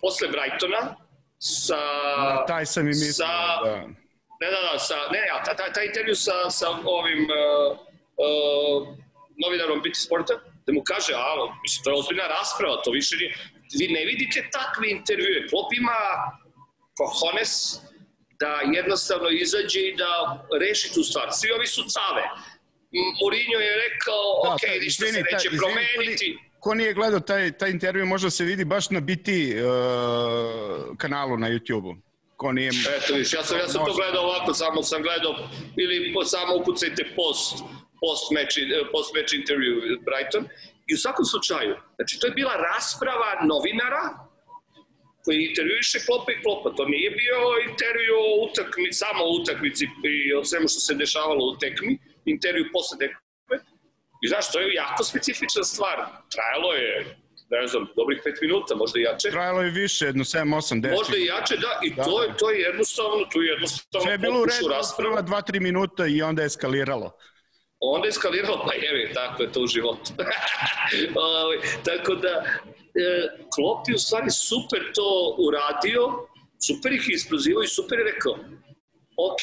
[0.00, 0.96] posle Brightona
[1.38, 1.80] sa...
[2.18, 3.76] Na taj sam i mislio, sa, da.
[4.40, 7.78] Ne, da, da, sa, ne, ne, taj, taj, taj intervju sa, sa ovim uh,
[8.26, 8.88] uh,
[9.44, 10.34] novinarom Biti Sporta,
[10.66, 11.28] da mu kaže, a,
[11.62, 13.30] mislim, to je ozbiljna rasprava, to više nije,
[13.78, 15.48] vi ne vidite takve intervjue.
[15.48, 15.98] Klop ima
[16.96, 17.52] kohones
[18.40, 20.12] da jednostavno izađe i da
[20.60, 21.28] reši tu stvar.
[21.32, 22.24] Svi ovi su cave.
[23.20, 26.24] Mourinho je rekao, da, ok, ništa se neće ta, promeniti.
[26.24, 31.36] Izvini, ko nije gledao taj, taj intervju možda se vidi baš na biti uh, kanalu
[31.36, 31.94] na YouTube-u.
[32.36, 32.70] Ko nije...
[32.96, 35.34] Eto viš, ja sam, ja sam to gledao ovako, samo sam gledao,
[35.76, 37.64] ili samo ukucajte post,
[38.00, 38.54] post match,
[38.92, 39.74] post match interview
[40.08, 40.44] Brighton.
[40.86, 44.26] I u svakom slučaju, znači to je bila rasprava novinara
[45.26, 46.68] koji intervjuiše Klopa i Klopa.
[46.76, 47.38] To nije bio
[47.70, 49.84] intervju o utakmici, samo o utakmici
[50.28, 51.92] i o svemu što se dešavalo u tekmi,
[52.34, 53.56] intervju posle tekme.
[54.24, 55.96] I znaš, to je jako specifična stvar.
[56.34, 56.90] Trajalo je
[57.50, 59.30] ne znam, dobrih 5 minuta, možda i jače.
[59.30, 60.90] Trajalo je više, jedno 7, 8, 10.
[60.90, 62.02] Možda i jače, da, i da.
[62.02, 65.60] to, je, to je jednostavno, to je jednostavno Sve je bilo u redu, prva 2-3
[65.60, 67.12] minuta i onda je eskaliralo.
[67.80, 70.10] Onda je eskaliralo, pa jevi, tako je to u životu.
[71.42, 72.44] Ovaj, tako da,
[73.54, 76.02] Klopp je u stvari super to uradio,
[76.66, 78.32] super ih isprozivao i super je rekao,
[79.16, 79.42] ok,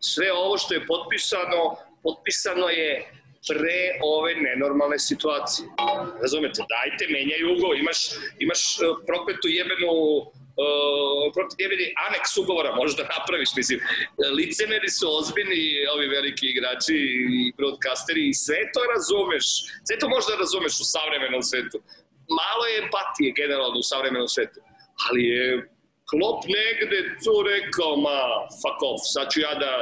[0.00, 5.68] sve ovo što je potpisano, potpisano je pre ove nenormalne situacije.
[6.22, 7.98] Razumete, dajte, menjaj ugo, imaš,
[8.38, 9.92] imaš uh, prokletu jebenu
[10.62, 13.78] uh, protiv jebeni aneks ugovora možeš da napraviš, mislim,
[14.38, 15.62] licemeri su ozbiljni
[15.94, 16.96] ovi veliki igrači
[17.36, 19.44] i broadcasteri i sve to razumeš,
[19.86, 21.78] sve to možeš da razumeš u savremenom svetu.
[22.38, 24.60] Malo je empatije generalno u savremenom svetu,
[25.06, 25.68] ali je
[26.10, 28.20] Klop negde tu rekao, ma,
[28.60, 29.72] fuck off, sad ću ja da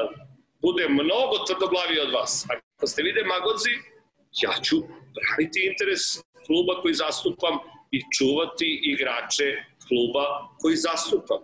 [0.65, 2.33] budem mnogo tvrdoglaviji od vas.
[2.53, 3.75] Ako ste vide magozi,
[4.45, 4.77] ja ću
[5.17, 6.03] braniti interes
[6.47, 7.55] kluba koji zastupam
[7.97, 9.49] i čuvati igrače
[9.87, 10.25] kluba
[10.61, 11.41] koji zastupam.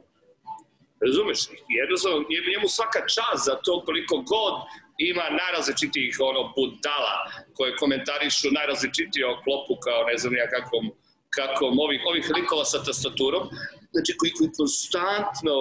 [1.06, 1.38] Razumeš?
[1.80, 2.18] Jednostavno,
[2.52, 4.54] njemu svaka čast za to koliko god
[4.98, 7.14] ima najrazličitijih ono budala
[7.54, 10.84] koje komentarišu najrazličitije o klopu kao ne znam ja kakvom,
[11.30, 13.48] kakvom ovih, ovih likova sa tastaturom,
[13.92, 15.56] znači koji, koji konstantno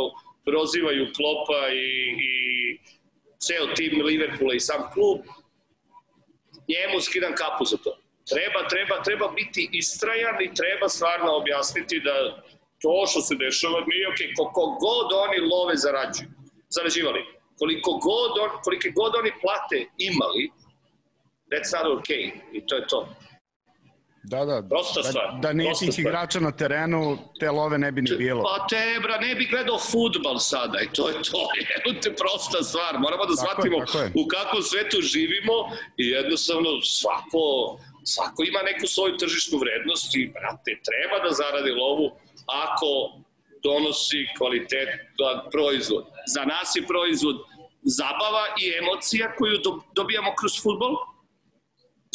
[0.46, 1.88] prozivaju klopa i,
[2.30, 2.32] i
[3.46, 5.20] ceo tim Liverpoola i sam klub,
[6.72, 7.92] njemu skidam kapu za to.
[8.32, 12.44] Treba, treba, treba biti istrajan i treba stvarno objasniti da
[12.82, 14.20] to što se dešava nije ok.
[14.38, 16.30] Koliko god oni love zarađuju,
[16.70, 17.22] zarađivali,
[17.60, 20.44] koliko god, on, kolike god oni plate imali,
[21.52, 22.10] that's not ok.
[22.58, 23.08] I to je to.
[24.24, 24.64] Da, da.
[24.70, 25.40] Prosta da, stvar.
[25.42, 28.44] Da nije tih igrača na terenu, te love ne bi ni bilo.
[28.44, 31.42] Pa te, bra, ne bi gledao futbal sada i to je to.
[31.72, 33.00] Jedno te prosta stvar.
[33.00, 33.78] Moramo da shvatimo
[34.22, 35.56] u kakvom svetu živimo
[35.98, 37.44] i jednostavno svako,
[38.04, 42.08] svako ima neku svoju tržišnu vrednost i, brate, treba da zaradi lovu
[42.68, 42.90] ako
[43.64, 46.06] donosi kvalitetan proizvod.
[46.36, 47.38] Za nas je proizvod
[47.84, 49.56] zabava i emocija koju
[49.96, 50.94] dobijamo kroz futbol,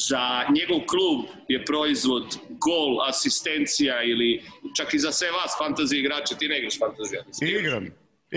[0.09, 0.23] za
[0.57, 2.27] njegov klub je proizvod
[2.67, 4.43] gol, asistencija ili
[4.77, 7.15] čak i za sve vas fantasy igrače, ti ne igraš fantasy.
[7.43, 7.59] Igram.
[7.59, 7.87] Igram.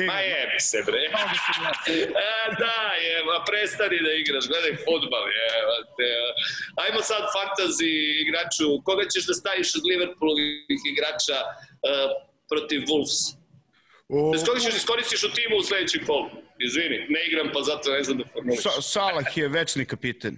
[0.07, 1.01] Ma jebi se bre.
[1.19, 1.21] A,
[2.63, 5.47] da, je, ma prestani da igraš, gledaj futbal, je.
[5.97, 6.09] Te,
[6.83, 7.91] ajmo sad fantasy
[8.23, 13.17] igraču, koga ćeš da staviš od Liverpoolovih igrača uh, protiv Wolves?
[14.09, 14.31] O...
[14.31, 16.29] Bez koga ćeš iskoristiš u timu u sledećem kolu?
[16.59, 18.61] Izvini, ne igram pa zato ne znam da formuliš.
[18.63, 20.37] Sa Salah je večni kapitan.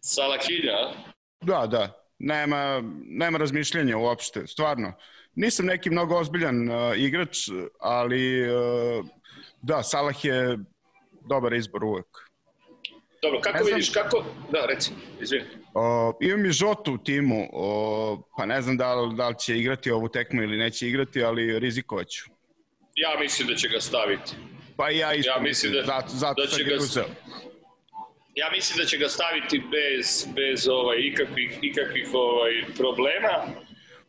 [0.00, 0.78] Salahinja?
[1.40, 2.04] Da, da.
[2.18, 4.92] Nema, nema razmišljanja uopšte, stvarno.
[5.34, 7.38] Nisam neki mnogo ozbiljan uh, igrač,
[7.80, 9.06] ali uh,
[9.62, 10.58] da, Salah je
[11.28, 12.29] dobar izbor uvek.
[13.22, 14.24] Dobro, kako znam, vidiš, kako...
[14.52, 15.44] Da, reci, izvini.
[15.44, 19.58] Uh, imam i Žotu u timu, uh, pa ne znam da li, da li će
[19.58, 22.24] igrati ovu tekmu ili neće igrati, ali rizikovaću.
[22.94, 24.32] Ja mislim da će ga staviti.
[24.76, 25.30] Pa i ja isto.
[25.30, 27.04] Ja mislim da, zato, zato da će ga uzeo.
[28.34, 33.46] ja mislim da će ga staviti bez, bez ovaj, ikakvih, ikakvih ovaj, problema.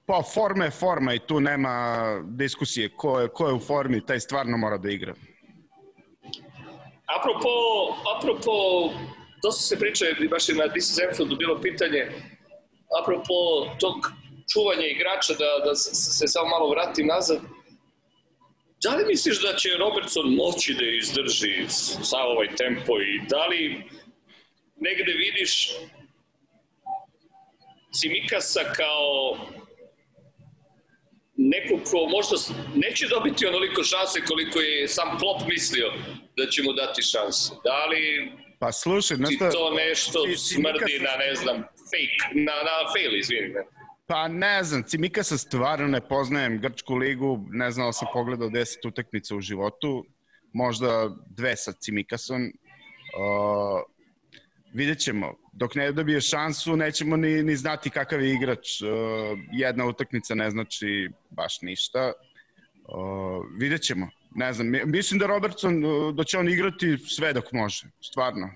[0.05, 2.89] Pa forma je forma i tu nema diskusije.
[2.89, 5.13] Ko je, ko je u formi, taj stvarno mora da igra.
[7.19, 7.53] Apropo,
[8.15, 8.53] apropo,
[9.43, 12.11] dosta se priča, baš je na This is Enfieldu bilo pitanje,
[13.01, 13.35] apropo
[13.79, 13.95] tog
[14.53, 17.39] čuvanja igrača, da, da se, se samo malo vratim nazad,
[18.83, 21.65] da li misliš da će Robertson moći da izdrži
[22.03, 23.83] sav ovaj tempo i da li
[24.75, 25.71] negde vidiš
[27.93, 29.37] Cimikasa kao
[31.53, 32.35] neko ko možda
[32.75, 35.87] neće dobiti onoliko šanse koliko je sam Klopp mislio
[36.37, 37.53] da će mu dati šanse.
[37.63, 39.49] Da li Pa slušaj, ti nešto...
[39.51, 41.57] to nešto ti- ti smrdi na, ne znam,
[41.91, 43.61] fake, na, na fail, izvini me.
[44.07, 48.49] Pa ne znam, Cimika sa stvarno ne poznajem Grčku ligu, ne znam da sam pogledao
[48.49, 50.05] 10 utakmica u životu,
[50.53, 52.41] možda dve sa Cimikasom.
[52.41, 53.81] Uh,
[54.73, 55.33] vidjet ćemo.
[55.53, 58.81] Dok ne dobije šansu, nećemo ni, ni znati kakav je igrač.
[58.81, 58.87] Uh,
[59.51, 62.11] jedna utakmica ne znači baš ništa.
[62.87, 64.09] Uh, vidjet ćemo.
[64.35, 67.87] Ne znam, mi- mislim da Robertson, uh, da će on igrati sve dok može.
[68.01, 68.49] Stvarno.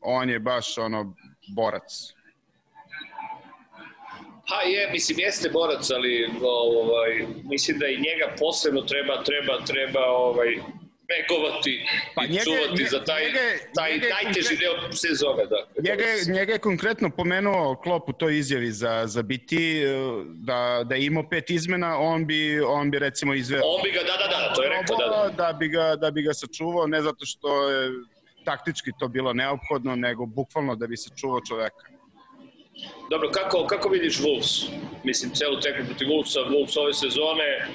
[0.00, 1.14] On je baš ono
[1.54, 2.14] borac.
[4.48, 10.00] Pa je, mislim, jeste borac, ali ovaj, mislim da i njega posebno treba, treba, treba
[10.06, 10.56] ovaj,
[11.12, 11.72] negovati
[12.14, 15.42] Pa i njega- čuvati za taj, njega je- taj njega je najteži konkret- deo sezone.
[15.44, 19.90] Dakle, Njega, je- njega je konkretno pomenuo Klop u toj izjavi za, za BT, eh,
[20.26, 24.00] da, da je imao pet izmena, on bi, on bi recimo izveo On bi ga,
[24.00, 25.46] da, da, da, to je rekao, da, da.
[25.46, 27.90] da bi ga, da bi ga sačuvao, ne zato što je
[28.44, 31.86] taktički to bilo neophodno, nego bukvalno da bi sačuvao čoveka.
[33.10, 34.68] Dobro, kako, kako vidiš Wolves?
[35.04, 37.66] Mislim, celu tekmu protiv Wolvesa, Wolves ove sezone,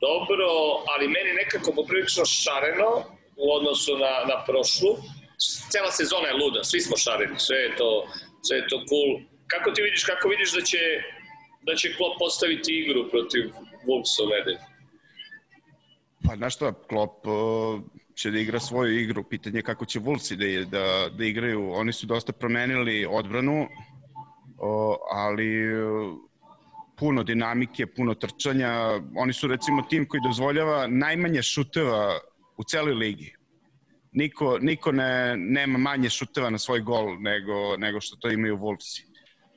[0.00, 0.46] dobro,
[0.92, 2.90] ali meni nekako poprilično šareno
[3.36, 4.92] u odnosu na, na prošlu.
[5.72, 8.06] Cela sezona je luda, svi smo šareni, sve je to,
[8.42, 9.10] sve je to cool.
[9.46, 10.82] Kako ti vidiš, kako vidiš da će,
[11.66, 13.44] da će Klopp postaviti igru protiv
[13.86, 14.58] Wolvesa u nedelju?
[16.24, 17.80] Pa znaš šta, Klop uh,
[18.14, 21.72] će da igra svoju igru, pitanje je kako će Vulsi da, da, da igraju.
[21.72, 26.14] Oni su dosta promenili odbranu, uh, ali uh,
[27.04, 28.70] puno dinamike, puno trčanja.
[29.16, 32.20] Oni su recimo tim koji dozvoljava najmanje šuteva
[32.56, 33.34] u celoj ligi.
[34.12, 39.02] Niko, niko ne, nema manje šuteva na svoj gol nego, nego što to imaju Wolvesi.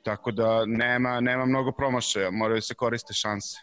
[0.04, 3.58] Tako da nema, nema mnogo promašaja, moraju se koriste šanse.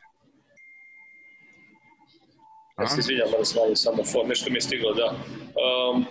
[2.79, 5.09] Ja se izvinjam, moram smanjiti samo for, nešto mi je stiglo, da.
[5.11, 6.05] Um,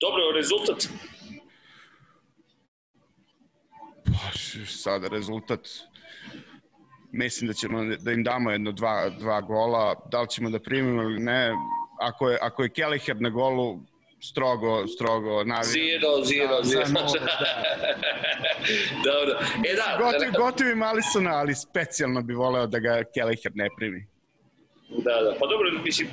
[0.00, 0.88] dobro, rezultat,
[4.04, 5.68] Pa, sada rezultat
[7.12, 11.02] mislim da ćemo da im damo jedno dva, dva gola da li ćemo da primimo
[11.02, 11.52] ili ne
[12.00, 13.78] ako je, ako je Kelleher na golu
[14.22, 15.62] strogo, strogo navijam.
[15.64, 16.86] zero, zero, Za- zero.
[16.86, 17.12] za nulu,
[19.04, 19.38] Dobro.
[19.64, 24.06] E da, Gotiv, gotivim Alisona, ali specijalno bi voleo da ga Kelleher ne primi.
[24.88, 25.34] Da, da.
[25.40, 26.08] Pa dobro, mislim,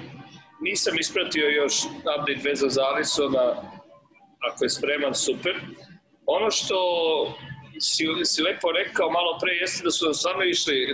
[0.62, 3.46] nisam ispratio još update vezan za Alisona,
[4.52, 5.56] ako je spreman, super.
[6.26, 6.76] Ono što
[7.80, 10.94] si, si lepo rekao malo pre jeste da su nam stvarno išli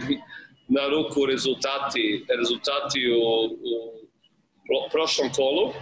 [0.67, 3.75] na ruku rezultati, rezultati u, u
[4.65, 5.73] pro- prošlom kolu.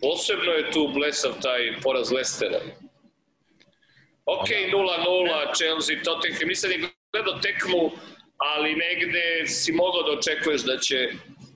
[0.00, 2.60] Posebno je tu blesav taj poraz Lestera.
[4.26, 4.74] Ok, 0-0,
[5.54, 6.78] Chelsea, Tottenham, nisam ni
[7.12, 7.90] gledao tekmu,
[8.38, 11.08] ali negde si mogao da očekuješ da će,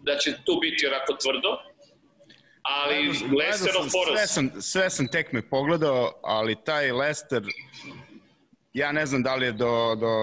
[0.02, 1.58] da će tu biti onako tvrdo.
[2.62, 7.42] Ali Lesterov sam- Sve poraz, sam, sve sam tekme pogledao, ali taj Lester,
[8.72, 10.14] ja ne znam da li je do, do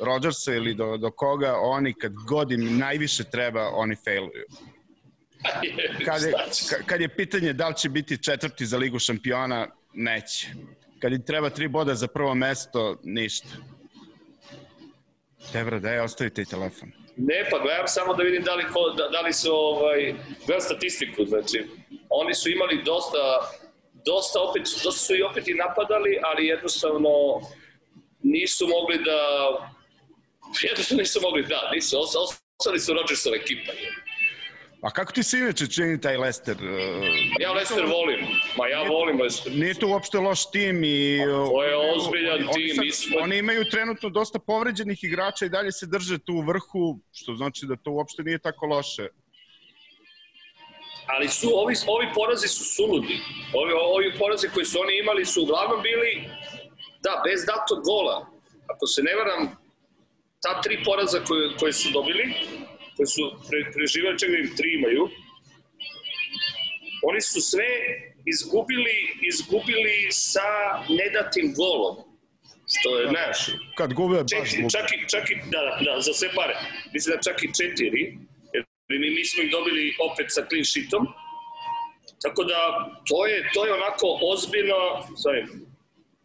[0.00, 4.44] Rodgersa ili do, do koga, oni kad god im najviše treba, oni failuju.
[6.06, 6.32] Kad je,
[6.86, 10.48] kad je pitanje da li će biti četvrti za ligu šampiona, neće.
[11.00, 13.48] Kad im treba tri boda za prvo mesto, ništa.
[15.52, 16.92] Debra, daj, ostavi taj telefon.
[17.16, 18.64] Ne, pa gledam samo da vidim da li,
[18.96, 20.14] da, da li su, ovaj,
[20.46, 21.66] gledam statistiku, znači,
[22.08, 23.18] oni su imali dosta,
[24.08, 27.12] dosta opet, dosta su i opet i napadali, ali jednostavno
[28.24, 29.20] nisu mogli da,
[30.68, 32.16] jednostavno nisu mogli da, nisu, os-
[32.56, 33.72] ostali su Rodgersova ekipa.
[34.82, 36.56] A kako ti se inače čini taj Lester?
[36.56, 37.00] E,
[37.40, 38.20] Ja Lester volim,
[38.56, 39.52] ma ja volim Lester.
[39.52, 41.18] Nije to uopšte loš tim i...
[41.46, 45.48] to je oni- ozbiljan oni- tim, Oni, sad, oni imaju trenutno dosta povređenih igrača i
[45.48, 49.08] dalje se drže tu u vrhu, što znači da to uopšte nije tako loše.
[51.12, 53.16] Ali su ovi, ovi porazi su suludi.
[53.60, 56.12] Ovi, ovi porazi koji su oni imali su uglavnom bili,
[57.04, 58.16] da, bez datog gola.
[58.72, 59.42] Ako se ne varam,
[60.42, 62.24] ta tri poraza koje, koje su dobili,
[62.96, 65.08] koje su pre, preživali, čak da im tri imaju,
[67.08, 67.70] oni su sve
[68.32, 68.96] izgubili,
[69.30, 70.48] izgubili sa
[70.98, 71.96] nedatim golom.
[72.74, 73.38] Što je, znaš,
[73.76, 74.70] Kad gube, baš četiri, gube.
[74.70, 76.54] čak i, čak i, da, da, da, za sve pare.
[76.92, 78.18] Mislim da čak i četiri,
[78.90, 81.04] mi, mi smo ih dobili opet sa clean sheetom.
[82.22, 82.58] Tako da,
[83.04, 84.78] to je, to je onako ozbiljno,
[85.16, 85.42] sorry,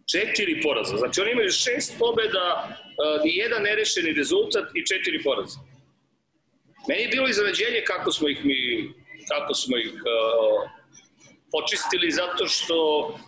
[0.08, 0.97] četiri poraza.
[0.97, 5.60] Znači, oni imaju šest pobjeda, uh, ni jedan nerešeni rezultat i četiri poraza.
[6.88, 8.60] Meni je bilo iznenađenje kako smo ih mi,
[9.28, 10.69] kako smo ih uh,
[11.52, 12.76] počistili zato što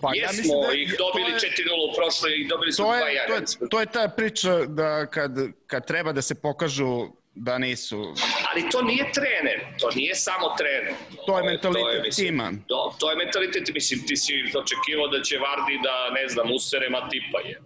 [0.01, 1.47] Pa, ja jesmo da je- ih dobili je- 4-0
[1.83, 3.05] u prošloj i dobili smo To 2-1.
[3.07, 5.31] je, to, je, to je ta priča da kad,
[5.67, 8.13] kad treba da se pokažu da nisu.
[8.49, 10.93] Ali to nije trener, to nije samo trener.
[11.25, 12.51] To je mentalitet mislim, tima.
[12.67, 16.89] To, to je mentalitet, mislim, ti si očekivao da će Vardi da, ne znam, usere
[16.89, 17.61] Matipa je.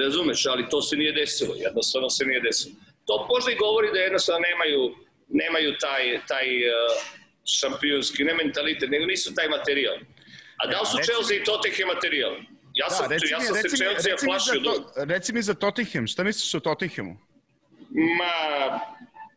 [0.00, 2.74] Razumeš, ali to se nije desilo, jednostavno se nije desilo.
[3.06, 4.94] To možda i govori da jednostavno nemaju,
[5.30, 6.74] nemaju taj, taj uh,
[7.50, 9.96] šampionski, ne mentalitet, nego nisu taj materijal.
[10.56, 12.34] A da li su reci- Chelsea i Tottenham materijal?
[12.74, 14.60] Ja sam, Da, reci ja mi, sam se mi, Chelsea reci mi, plašio.
[14.60, 17.16] da- to, reci mi za Tottenham, šta misliš o Tottenhamu?
[17.94, 18.80] Ma,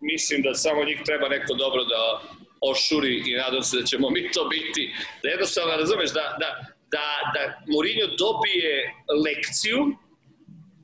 [0.01, 2.21] mislim da samo njih treba neko dobro da
[2.61, 4.93] ošuri i nadam se da ćemo mi to biti.
[5.23, 6.49] Da jednostavno, razumeš, da, da,
[6.91, 8.93] da, da Mourinho dobije
[9.25, 9.79] lekciju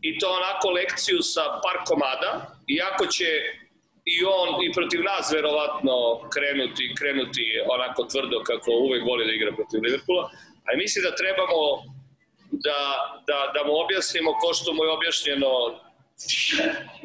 [0.02, 2.32] i to onako lekciju sa par komada,
[2.68, 3.30] iako će
[4.06, 5.96] i on i protiv nas verovatno
[6.34, 10.30] krenuti, krenuti onako tvrdo kako uvek voli da igra protiv Liverpoola,
[10.66, 11.62] ali mislim da trebamo
[12.66, 12.80] da,
[13.28, 15.52] da, da mu objasnimo ko što mu je objašnjeno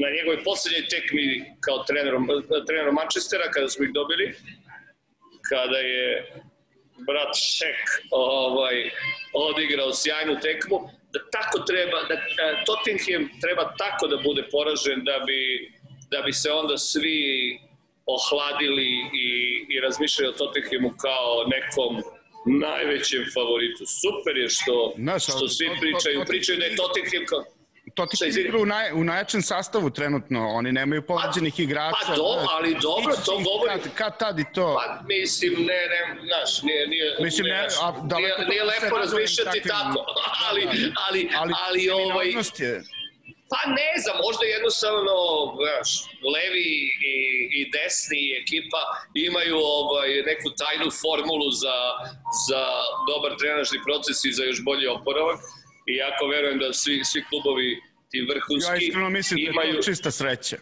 [0.03, 2.29] na njegovoj poslednjoj tekmi kao trenerom,
[2.67, 4.35] trenerom Manchestera kada smo ih dobili,
[5.51, 6.33] kada je
[7.07, 8.91] brat Šek ovaj,
[9.33, 10.79] odigrao sjajnu tekmu,
[11.13, 15.41] da tako treba, da, da Tottenham treba tako da bude poražen da bi,
[16.11, 17.21] da bi se onda svi
[18.07, 18.91] ohladili
[19.27, 19.29] i,
[19.69, 21.93] i razmišljali o Tottenhamu kao nekom
[22.47, 23.85] najvećem favoritu.
[24.03, 27.45] Super je što, Znaš, što svi pričaju, pričaju da je Tottenham kao,
[27.97, 28.49] Šta, Tottenham izvini?
[28.49, 31.97] igra u, naj, u najjačem sastavu trenutno, oni nemaju povređenih igrača.
[32.03, 32.47] pa do, znaš.
[32.51, 34.67] ali dobro, to govori- Kad, kad tad i to.
[34.77, 38.85] Pa mislim, ne, ne, znaš, nije, nije, Mislim, ne, a nije, daleko nije da se
[38.85, 39.99] lepo razmišljati takvim- tako,
[40.47, 40.63] ali,
[41.07, 42.75] ali, ali, ali ovaj, neminovnost je.
[43.53, 45.15] pa ne znam, možda jednostavno,
[45.63, 45.89] znaš,
[46.35, 46.69] levi
[47.07, 47.17] i,
[47.53, 48.83] i desni ekipa
[49.29, 51.79] imaju ovaj, neku tajnu formulu za,
[52.49, 52.63] za
[53.09, 55.41] dobar trenažni proces i za još bolji oporavak.
[55.89, 57.69] I jako verujem da svi, svi klubovi
[58.11, 59.71] ti vrhunski Ja iskreno mislim da imaju...
[59.71, 60.57] je to čista sreća.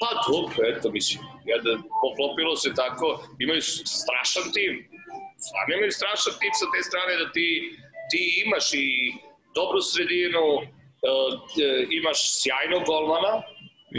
[0.00, 1.18] Pa dobro, eto, mislim,
[1.52, 3.06] jedan, poklopilo se tako,
[3.44, 3.62] imaju
[4.02, 4.72] strašan tim,
[5.46, 7.48] stvarno imaju strašan tim sa te strane da ti,
[8.10, 8.86] ti imaš i
[9.58, 13.34] dobru sredinu, uh, uh, imaš sjajnog golmana,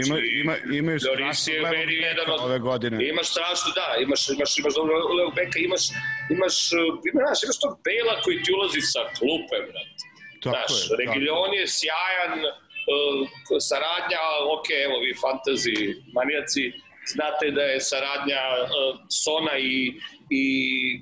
[0.02, 2.40] Ima, ima, imaju strašno levog beka od...
[2.40, 3.08] ove godine.
[3.12, 5.84] Imaš strašno, da, imaš, imaš, imaš dobro levog beka, imaš,
[6.34, 10.02] imaš, uh, imaš, imaš tog Bela koji ti ulazi sa klupe, brate.
[10.44, 10.98] Tako Znaš, je, tako.
[11.00, 12.34] Reguilon je sjajan,
[13.70, 14.22] saradnja,
[14.54, 15.76] ok, evo vi fantasy
[16.16, 16.64] manijaci,
[17.14, 18.68] znate da je saradnja uh,
[19.22, 19.76] Sona i,
[20.40, 20.44] i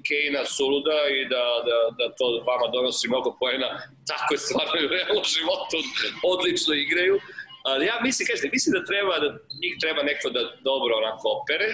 [0.07, 3.68] Kejna suluda i da, da, da to vama donosi mnogo poena.
[4.11, 5.77] Tako je stvarno i u realnom životu,
[6.35, 7.16] odlično igraju.
[7.71, 9.29] Ali ja mislim, kažete, mislim da treba, da
[9.62, 11.68] njih treba neko da dobro onako opere,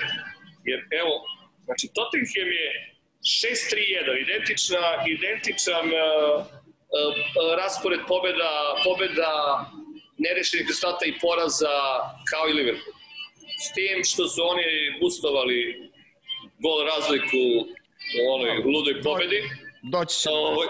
[0.70, 1.14] jer evo,
[1.66, 2.68] znači Tottenham je
[3.22, 4.84] 6-3-1, identična,
[5.16, 6.00] identičan uh,
[6.96, 7.14] uh,
[7.60, 8.52] raspored pobeda,
[8.84, 9.32] pobeda
[10.18, 11.74] nerešenih rezultata i poraza
[12.30, 12.94] kao i Liverpool.
[13.64, 14.66] S tim što su oni
[15.00, 15.58] boostovali
[16.64, 17.42] gol razliku
[18.18, 19.40] u onoj ludoj pobedi.
[19.82, 20.28] Doći će.
[20.30, 20.62] Ovo,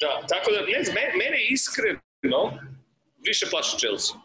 [0.00, 2.40] da, tako da, ne znam, mene, iskreno
[3.26, 4.16] više plaši Chelsea.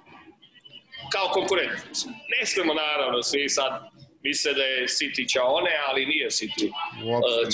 [1.14, 1.80] Kao konkurent.
[2.34, 3.72] Ne smemo naravno svi sad
[4.24, 6.68] misle da je City Čaone, ali nije City.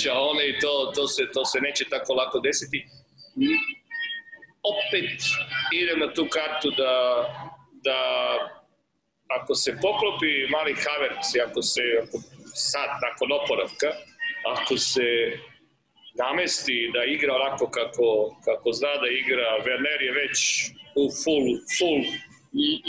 [0.03, 2.87] Čaone i to, to, se, to se neće tako lako desiti.
[4.71, 5.21] Opet
[5.73, 6.93] idem na tu kartu da,
[7.83, 7.99] da
[9.27, 12.17] ako se poklopi mali Havertz i ako se ako
[12.53, 13.89] sad nakon oporavka,
[14.53, 15.07] ako se
[16.15, 18.07] namesti da igra onako kako,
[18.45, 20.39] kako zna da igra, Werner je već
[20.95, 21.47] u full,
[21.77, 22.01] full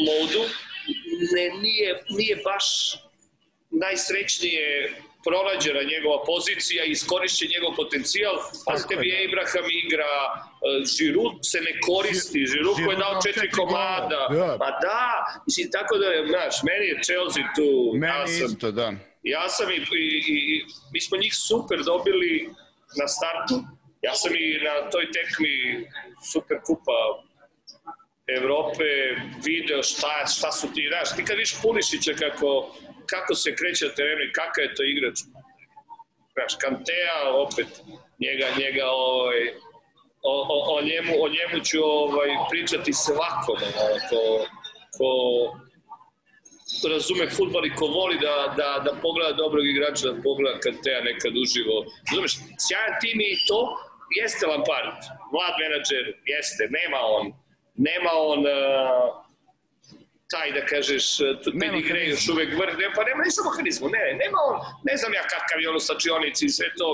[0.09, 0.43] modu,
[1.35, 2.66] ne, nije, nije baš
[3.70, 4.93] najsrećnije
[5.27, 8.35] pronađena njegova pozicija i iskorišćen njegov potencijal.
[8.68, 9.24] Pazite, je, da.
[9.27, 10.37] Abraham igra, uh,
[10.95, 14.22] Giroud se ne koristi, Giroud koji je dao četiri komada.
[14.39, 14.51] da.
[14.62, 15.05] Pa da,
[15.47, 18.87] mislim, tako da, znaš, meni je Chelsea tu, ja Meni sam, isto, da.
[19.35, 22.33] ja sam i, i, i, i mi smo njih super dobili
[23.01, 23.57] na startu.
[24.07, 25.55] Ja sam i na toj tekmi
[26.33, 27.01] Super Kupa
[28.39, 28.85] Evrope
[29.45, 33.94] video šta, šta su ti, znaš, ti kad viš Punišića kako, kako se kreće na
[33.94, 35.18] terenu i kakav je to igrač,
[36.36, 37.70] Znaš, Kantea, opet,
[38.24, 39.40] njega, njega, ovaj,
[40.22, 43.68] o, o, o, njemu, o njemu ću ovaj, pričati svakome,
[44.09, 44.20] ko,
[44.96, 45.09] ko
[46.92, 51.32] razume futbol i ko voli da, da, da pogleda dobrog igrača, da pogleda Kantea nekad
[51.42, 51.76] uživo.
[52.11, 52.32] Razumeš,
[52.64, 53.61] sjajan tim i to,
[54.20, 54.98] jeste Lampard,
[55.32, 56.04] mlad menadžer,
[56.34, 57.24] jeste, nema on,
[57.88, 59.26] nema on uh,
[60.31, 61.07] taj da kažeš
[61.61, 64.57] pedigree još uvek vrh, ne, pa nema ni samo harizmu, ne, nema on,
[64.89, 66.89] ne znam ja kakav je ono slačionici i sve to,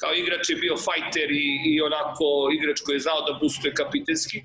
[0.00, 2.26] kao igrač je bio fajter i, i onako
[2.56, 4.38] igrač koji je znao da boostuje kapitenski.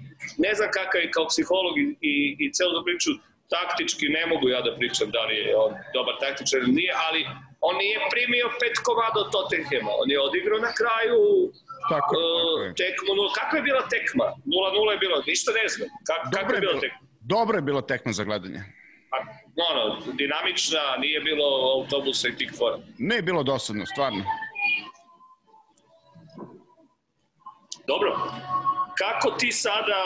[0.46, 2.14] Ne znam kakav je kao psiholog i, i,
[2.44, 3.12] i celu da priču
[3.56, 7.22] taktički ne mogu ja da pričam da li je on dobar taktičar ili nije, ali
[7.68, 9.92] on nije primio pet komada od Tottenhema.
[10.02, 11.22] On je odigrao na kraju
[11.94, 13.12] tako, uh, tako tekmu.
[13.40, 14.26] Kako je bila tekma?
[14.46, 15.88] 0-0 je bilo, ništa ne znam.
[16.10, 17.09] Kako, kako je bila tekma?
[17.30, 18.64] Dobro je bila tekma za gledanje.
[19.10, 19.18] Pa,
[19.56, 22.78] no, dinamična, nije bilo autobusa i tih fora.
[22.98, 24.24] Ne je bilo dosadno, stvarno.
[27.88, 28.12] Dobro.
[28.98, 30.02] Kako ti sada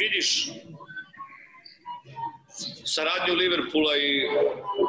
[0.00, 0.48] vidiš
[2.84, 4.28] saradnju Liverpoola i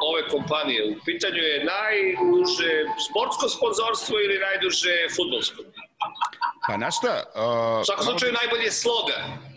[0.09, 0.79] ove kompanije?
[0.91, 2.71] U pitanju je najduže
[3.09, 5.61] sportsko sponzorstvo ili najduže futbolsko?
[6.67, 7.13] Pa na šta?
[7.35, 9.50] Uh, U svakom slučaju najbolje sloga.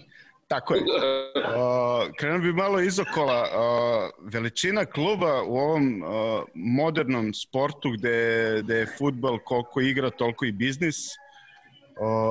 [0.54, 0.82] Tako je.
[2.18, 3.48] Krenuo bi malo izokola.
[4.22, 6.02] Veličina kluba u ovom
[6.54, 10.96] modernom sportu gde, gde je futbol koliko igra, toliko i biznis,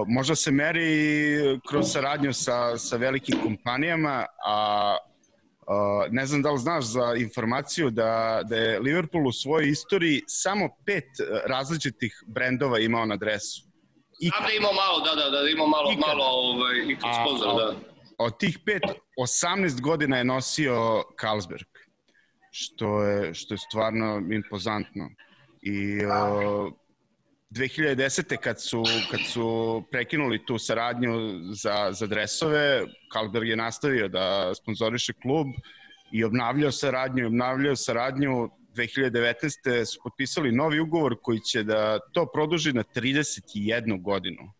[0.07, 4.97] možda se meri kroz saradnju sa, sa velikim kompanijama, a
[6.09, 10.69] ne znam da li znaš za informaciju da, da je Liverpool u svojoj istoriji samo
[10.85, 11.09] pet
[11.45, 13.63] različitih brendova imao na dresu.
[14.19, 16.07] Znam da imao malo, da, da, da imao malo, Ikada.
[16.07, 17.92] malo ovaj, i kod sponsor, da.
[18.17, 18.83] Od tih pet,
[19.19, 21.67] 18 godina je nosio Carlsberg,
[22.51, 25.09] što je, što je stvarno impozantno.
[25.61, 26.73] I uh,
[27.53, 28.37] 2010.
[28.37, 31.11] kad su, kad su prekinuli tu saradnju
[31.53, 35.47] za, za dresove, Kalberg je nastavio da sponzoriše klub
[36.11, 39.85] i obnavljao saradnju obnavljao saradnju 2019.
[39.85, 44.51] su potpisali novi ugovor koji će da to produži na 31 godinu,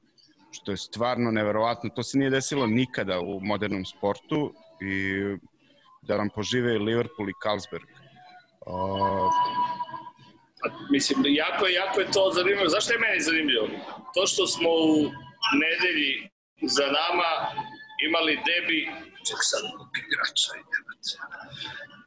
[0.54, 1.90] što je stvarno neverovatno.
[1.90, 5.14] To se nije desilo nikada u modernom sportu i
[6.02, 7.88] da nam požive Liverpool i Carlsberg.
[8.66, 9.32] Uh,
[10.92, 12.70] mislim, jako jako je to zanimljivo.
[12.70, 13.68] Zašto je meni zanimljivo?
[14.16, 14.96] To što smo u
[15.64, 16.30] nedelji
[16.62, 17.32] za nama
[18.08, 18.82] imali debi,
[19.28, 19.64] ček sad,
[20.04, 20.64] igrača i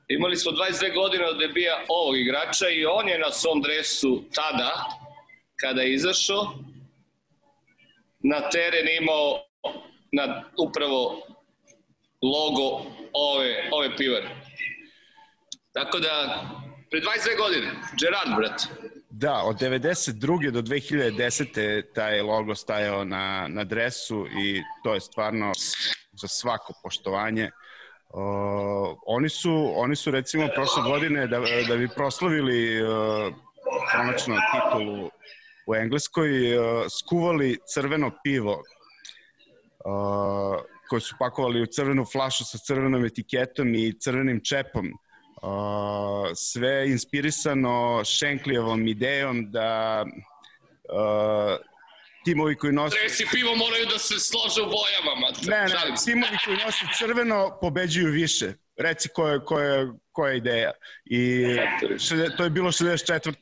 [0.08, 4.72] Imali smo 22 godine od debija ovog igrača i on je na svom dresu tada,
[5.60, 6.54] kada je izašao,
[8.30, 9.42] na teren imao
[10.12, 11.02] na upravo
[12.22, 12.66] logo
[13.12, 14.28] ove, ove pivare.
[15.72, 16.12] Tako da,
[16.90, 17.70] Pre 22 godine.
[18.00, 18.62] Gerard, brat.
[19.10, 20.50] Da, od 92.
[20.50, 21.82] do 2010.
[21.94, 25.52] taj logo stajao na, na dresu i to je stvarno
[26.12, 27.50] za svako poštovanje.
[28.08, 28.20] Uh,
[29.06, 32.88] oni su oni su recimo prošle godine da, da bi proslavili uh,
[33.92, 35.10] konačno titulu
[35.66, 36.64] u Engleskoj uh,
[36.98, 38.60] skuvali crveno pivo uh,
[40.88, 44.92] koje su pakovali u crvenu flašu sa crvenom etiketom i crvenim čepom
[45.42, 45.48] Uh,
[46.34, 50.10] sve inspirisano Šenklijevom idejom da uh,
[52.24, 52.96] timovi koji nose...
[52.96, 55.50] Tresi pivo moraju da se slože u bojama, mate.
[55.50, 58.52] Ne, ne, timovi koji nose crveno pobeđuju više.
[58.76, 60.72] Reci koja, koja, koja ideja.
[61.04, 61.44] I
[61.98, 63.34] šede, to je bilo 64.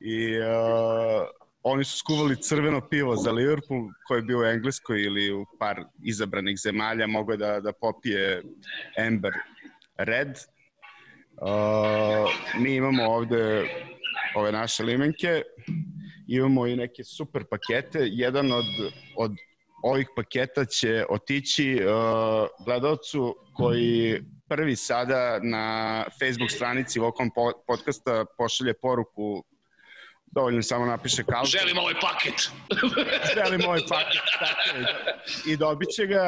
[0.00, 0.44] I uh,
[1.68, 5.84] oni su skuvali crveno pivo za Liverpool koje je bio u Engleskoj ili u par
[6.04, 8.42] izabranih zemalja mogo da, da popije
[9.06, 9.32] Amber
[9.98, 10.38] Red
[11.40, 13.68] Uh, mi imamo ovde
[14.34, 15.42] ove naše limenke,
[16.26, 17.98] imamo i neke super pakete.
[18.02, 18.64] Jedan od,
[19.16, 19.32] od
[19.82, 27.30] ovih paketa će otići uh, gledalcu koji prvi sada na Facebook stranici Vokom
[27.66, 29.44] podcasta pošalje poruku
[30.38, 32.38] dovoljno samo napiše kao želim ovaj paket
[33.36, 35.52] želim ovaj paket tako je.
[35.52, 36.24] i dobit će ga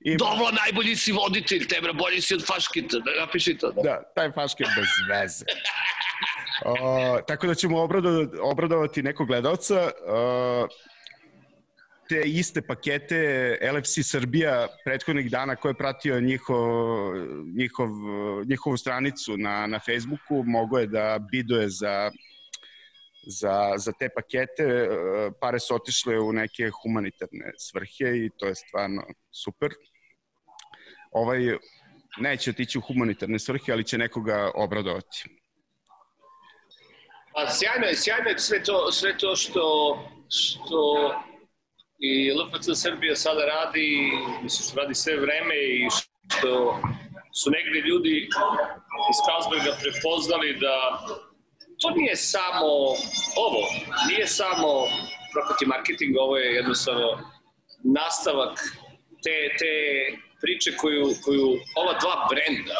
[0.00, 0.16] Ima...
[0.18, 3.72] Dobro, najbolji si voditelj, tebra, bolji si od Faškita, da napiši to.
[3.72, 5.44] Da, da taj Faškit bez veze.
[6.64, 9.90] o, tako da ćemo obradovati, obradovati nekog gledalca.
[10.06, 10.68] O,
[12.08, 13.18] te iste pakete
[13.72, 16.58] LFC Srbija prethodnih dana ko je pratio njihov,
[17.56, 17.88] njihov,
[18.46, 22.10] njihovu stranicu na, na Facebooku mogo je da biduje za
[23.26, 24.88] za, za te pakete
[25.40, 29.02] pare su otišle u neke humanitarne svrhe i to je stvarno
[29.44, 29.70] super
[31.10, 31.40] ovaj
[32.18, 35.24] neće otići u humanitarne svrhe, ali će nekoga obradovati.
[37.34, 39.64] Pa sjajno je, sjajno je sve to, sve to što,
[40.28, 40.80] što
[41.98, 44.10] i LFC Srbija sada radi,
[44.42, 46.80] mislim što radi sve vreme i što
[47.40, 48.28] su negde ljudi
[49.10, 50.76] iz Carlsberga prepoznali da
[51.80, 52.66] to nije samo
[53.46, 53.62] ovo,
[54.08, 54.68] nije samo
[55.32, 57.08] property marketing, ovo je jednostavno
[57.84, 58.58] nastavak
[59.24, 59.72] te, te
[60.42, 61.48] priče koju, koju
[61.80, 62.78] ova dva brenda,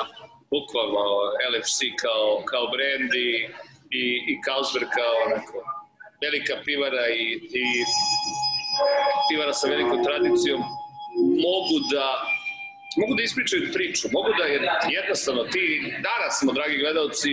[0.55, 1.05] bukvalno
[1.53, 3.30] LFC kao, kao brend i,
[4.01, 5.57] i, i Carlsberg kao onako
[6.24, 7.24] velika pivara i,
[7.62, 7.66] i
[9.28, 10.61] pivara sa velikom tradicijom
[11.47, 12.07] mogu da
[13.01, 14.44] mogu da ispričaju priču, mogu da
[14.99, 15.64] jednostavno ti,
[16.09, 17.32] danas smo, dragi gledalci,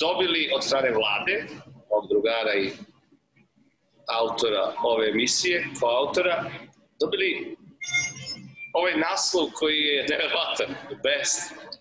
[0.00, 1.46] dobili od strane vlade,
[1.90, 2.70] od drugara i
[4.20, 6.50] autora ove emisije, autora,
[7.00, 7.56] dobili
[8.72, 11.38] ovaj naslov koji je nevjerovatan, the best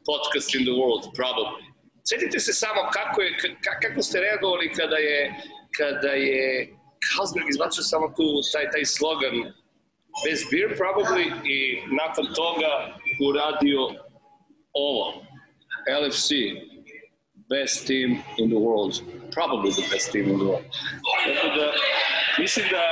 [0.10, 1.64] podcast in the world, probably.
[2.10, 3.38] Sjetite se samo kako, je,
[3.82, 5.36] kako ste reagovali kada je,
[5.78, 6.70] kada je
[7.08, 9.36] Carlsberg izbacio samo tu, taj, taj slogan
[10.26, 11.58] bez beer probably i
[12.02, 12.72] nakon toga
[13.28, 13.82] uradio
[14.74, 15.26] ovo.
[16.02, 16.30] LFC,
[17.50, 19.02] best team in the world.
[19.32, 20.66] Probably the best team in the world.
[21.26, 21.72] Tako da,
[22.40, 22.84] mislim da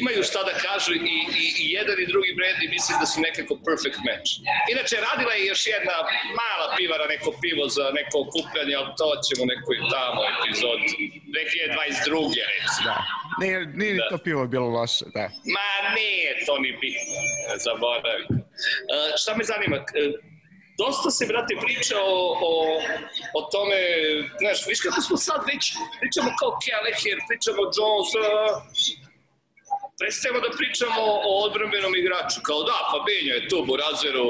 [0.00, 0.98] imaju šta da kažu i,
[1.42, 4.30] i, i jedan i drugi brand i mislim da su nekako perfect match.
[4.72, 5.96] Inače, radila je još jedna
[6.40, 10.80] mala pivara, neko pivo za neko okupljanje, ali to ćemo nekoj tamo epizod
[11.34, 12.46] 2022.
[12.56, 12.90] recimo.
[12.90, 12.98] Da.
[13.40, 14.08] Nije, nije da.
[14.12, 15.26] to pivo bilo loše, da.
[15.56, 17.20] Ma nije to ni bitno,
[17.66, 18.24] zaboravi.
[18.30, 20.31] Uh, šta me zanima, uh,
[20.78, 22.18] dosta se, brate, priča o,
[22.48, 22.52] o,
[23.38, 23.80] o tome,
[24.40, 25.62] znaš, viš kako smo sad već,
[26.00, 28.24] pričamo kao Kelleher, pričamo Jones, uh,
[30.00, 34.28] prestajemo da pričamo o odbranbenom igraču, kao da, Fabinho je tu, Burazeru,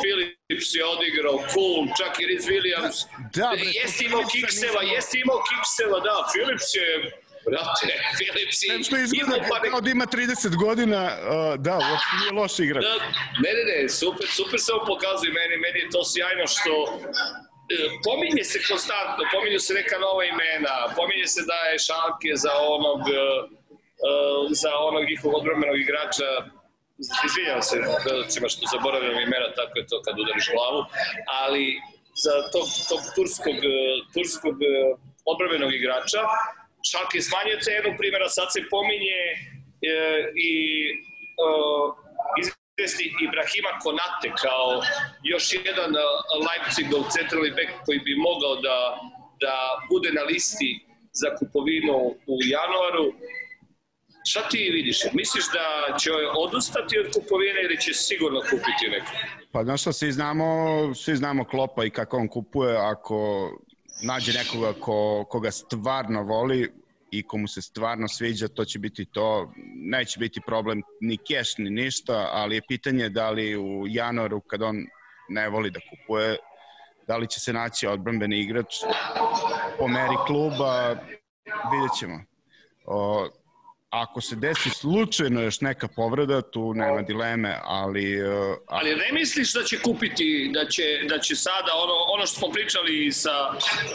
[0.00, 2.96] Philips je odigrao, Kuhn, čak i Riz Williams,
[3.36, 6.88] da, bre, jeste imao kikseva, jeste imao kikseva, da, Philips je
[7.46, 7.86] Brate,
[8.18, 9.70] Philips je što izgleda pa ne...
[9.70, 12.84] kao da ima 30 godina, uh, da, uopšte nije loš igrač.
[12.84, 12.94] Da,
[13.44, 17.76] ne, ne, ne, super, super se ovo pokazuje meni, meni je to sjajno što e,
[18.06, 23.00] pominje se konstantno, pominju se neka nova imena, pominje se da je Šalke za onog
[23.00, 23.62] uh,
[24.02, 26.28] Uh, za onog njihovog odbromenog igrača
[27.26, 30.80] izvinjam se gledacima što zaboravljam imena, tako je to kad udariš glavu,
[31.40, 31.64] ali
[32.24, 33.58] za tog, tog turskog,
[34.14, 34.56] turskog
[35.32, 36.20] odbromenog igrača
[36.90, 37.22] čak je
[37.66, 39.34] cenu primjera, sad se pominje e,
[40.50, 40.52] i
[41.42, 41.48] e,
[42.40, 44.68] izvesti Ibrahima Konate kao
[45.32, 45.90] još jedan
[46.46, 48.78] Leipzigov centralni bek koji bi mogao da,
[49.44, 49.54] da
[49.90, 50.70] bude na listi
[51.20, 51.96] za kupovinu
[52.32, 53.06] u januaru
[54.24, 54.98] Šta ti vidiš?
[55.12, 59.12] Misliš da će odustati od kupovine ili će sigurno kupiti neko?
[59.52, 60.46] Pa znaš što, svi znamo,
[60.94, 63.16] svi znamo Klopa i kako on kupuje, ako
[64.02, 66.72] nađe nekoga ko, koga stvarno voli
[67.10, 69.52] i komu se stvarno sviđa, to će biti to.
[69.74, 74.62] Neće biti problem ni keš ni ništa, ali je pitanje da li u januaru kad
[74.62, 74.76] on
[75.28, 76.36] ne voli da kupuje,
[77.06, 78.74] da li će se naći odbrambeni igrač
[79.78, 80.88] po meri kluba,
[81.72, 82.20] vidjet ćemo.
[82.84, 83.28] O,
[83.92, 88.06] ako se desi slučajno još neka povreda, tu nema dileme, ali...
[88.22, 92.36] Uh, ali ne misliš da će kupiti, da će, da će sada ono, ono što
[92.38, 93.34] smo pričali sa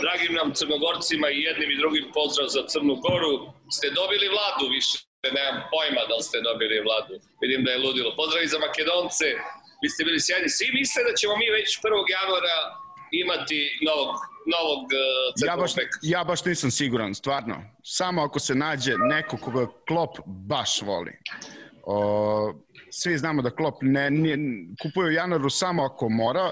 [0.04, 3.34] dragim nam crnogorcima i jednim i drugim pozdrav za Crnu Goru,
[3.76, 4.96] ste dobili vladu više,
[5.38, 8.10] nemam pojma da li ste dobili vladu, vidim da je ludilo.
[8.20, 9.28] Pozdrav i za Makedonce,
[9.82, 10.50] vi ste bili sjajni.
[10.58, 12.14] Svi misle da ćemo mi već 1.
[12.18, 12.58] januara
[13.24, 14.16] imati novog
[14.56, 15.72] novog uh, ja baš,
[16.02, 17.64] ja baš nisam siguran, stvarno.
[17.84, 21.12] Samo ako se nađe neko koga Klop baš voli.
[21.84, 22.54] O,
[22.92, 24.38] svi znamo da Klop ne, ne,
[24.84, 26.52] kupuje u januaru samo ako mora.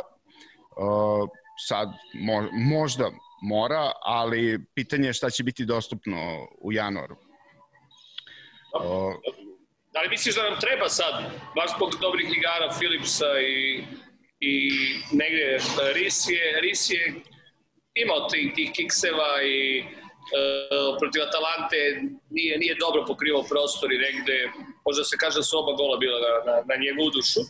[0.78, 1.28] O,
[1.68, 7.16] sad mo, možda mora, ali pitanje je šta će biti dostupno u januaru.
[8.74, 9.14] O,
[9.94, 11.14] da li misliš da nam treba sad,
[11.56, 13.84] baš zbog dobrih igara Philipsa i,
[14.40, 14.72] i
[15.12, 15.58] negde
[15.94, 17.16] Ris je, Ris je
[17.96, 19.84] imao tih, tih kikseva i e,
[21.00, 21.80] protiv Atalante
[22.30, 24.38] nije, nije dobro pokrivao prostor i negde,
[24.86, 27.42] možda se kaže da su oba gola bila na, na, na njegovu dušu.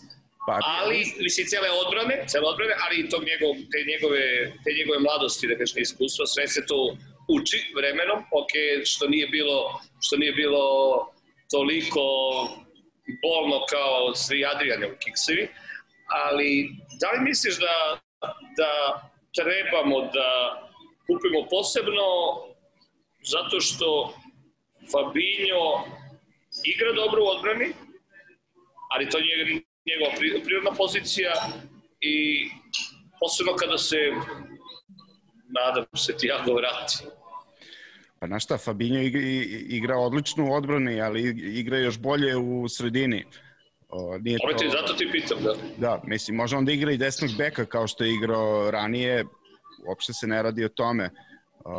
[0.47, 4.23] Pa, ali, mislim, cele odbrane, cele odbrane, ali i tog njegov, te, njegove,
[4.63, 6.97] te njegove mladosti, da kažem, iskustva, sve se to
[7.35, 8.53] uči vremenom, ok,
[8.91, 9.57] što nije bilo,
[10.05, 10.63] što nije bilo
[11.51, 12.03] toliko
[13.23, 15.47] bolno kao svi Adrianovi kiksevi,
[16.25, 16.69] ali
[17.01, 17.75] da li misliš da,
[18.59, 18.71] da
[19.37, 20.29] trebamo da
[21.07, 22.07] kupimo posebno
[23.23, 24.13] zato što
[24.91, 25.65] Fabinho
[26.73, 27.69] igra dobro u odbrani,
[28.89, 30.11] ali to je njegova
[30.45, 31.33] prirodna pozicija
[31.99, 32.15] i
[33.19, 33.97] posebno kada se
[35.57, 36.95] nadam se Tiago vrati.
[38.19, 39.21] Pa znaš šta, Fabinho igra,
[39.69, 41.21] igra odlično u odbrani, ali
[41.59, 43.25] igra još bolje u sredini.
[43.97, 44.57] O, nije to...
[44.57, 45.53] Ti, zato ti pitam, da.
[45.77, 49.25] Da, mislim, može on da igra i desnog beka kao što je igrao ranije,
[49.87, 51.09] uopšte se ne radi o tome.
[51.65, 51.71] Uh,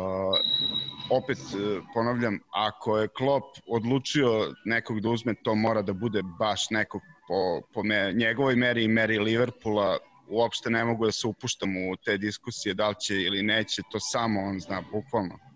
[1.09, 6.69] opet uh, ponavljam, ako je Klopp odlučio nekog da uzme, to mora da bude baš
[6.69, 9.97] nekog po, po me, njegovoj meri i meri Liverpoola.
[10.29, 13.99] Uopšte ne mogu da se upuštam u te diskusije da li će ili neće, to
[13.99, 15.46] samo on zna, bukvalno.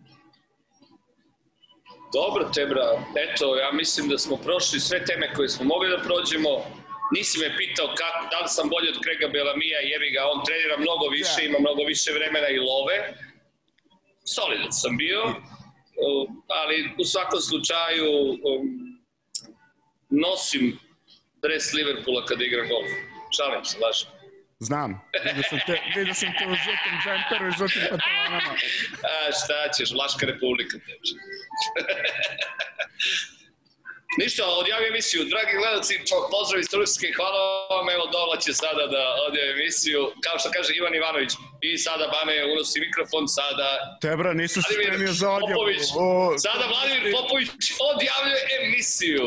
[2.14, 6.50] Dobro, Tebra, eto, ja mislim da smo prošli sve teme koje smo mogli da prođemo.
[7.16, 10.78] Nisi me pitao kako, da li sam bolji od Krega Belamija, jebi ga, on trenira
[10.78, 11.48] mnogo više, ja.
[11.50, 12.98] ima mnogo više vremena i love.
[14.36, 15.22] Solidan sam bio,
[16.48, 18.64] ali u svakom slučaju um,
[20.10, 20.80] nosim
[21.44, 22.92] dres Liverpoola kada igram golf.
[23.36, 24.21] Šalim se, lažem.
[24.68, 25.02] Znam.
[25.26, 28.54] Vidio sam te, vidio sam te u žutom džemperu i žutim pantalonama.
[29.12, 31.14] A šta ćeš, Vlaška republika teče.
[34.22, 35.22] Ništa, odjavi emisiju.
[35.34, 35.94] Dragi gledalci,
[36.34, 37.42] pozdrav iz Turske, hvala
[37.76, 40.02] vam, evo Dola će sada da odjavi emisiju.
[40.26, 41.32] Kao što kaže Ivan Ivanović,
[41.62, 43.68] i sada Bane unosi mikrofon, sada...
[44.02, 45.64] Tebra, nisu se spremio za odjavu.
[46.06, 47.50] O, sada Vladimir Popović
[47.92, 49.26] odjavljuje emisiju.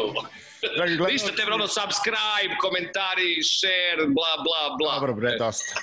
[0.76, 1.12] Dragi gledalci...
[1.12, 4.94] Ništa, Tebra, ono, subscribe, komentari, share, bla, bla, bla.
[5.00, 5.74] Dobro, bre, dosta.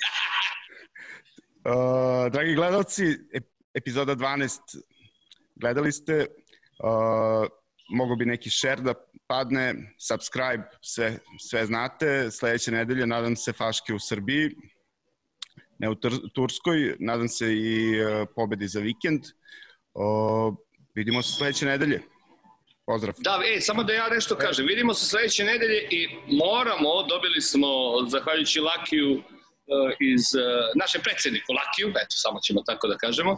[1.62, 3.04] Uh, dragi gledalci,
[3.74, 4.58] epizoda 12
[5.56, 6.26] gledali ste,
[6.84, 7.48] uh,
[7.90, 8.94] mogo bi neki share da
[9.28, 12.32] padne, subscribe, sve, sve znate.
[12.32, 14.50] Sledeće nedelje nadam se Faške u Srbiji,
[15.80, 15.96] ne u
[16.36, 19.22] Turskoj, nadam se i uh, pobedi za vikend.
[19.94, 20.56] Uh,
[20.96, 22.02] vidimo se sledeće nedelje.
[22.86, 23.14] Pozdrav.
[23.18, 24.66] Da, e, samo da ja nešto kažem.
[24.66, 27.68] Vidimo se sledeće nedelje i moramo, dobili smo,
[28.08, 29.24] zahvaljujući Lakiju, uh,
[30.00, 30.42] iz uh,
[30.76, 33.38] našem predsedniku Lakiju, eto, samo ćemo tako da kažemo,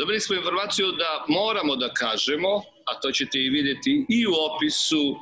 [0.00, 2.48] Dobili smo informaciju da moramo da kažemo,
[2.86, 5.16] a to ćete i videti i u opisu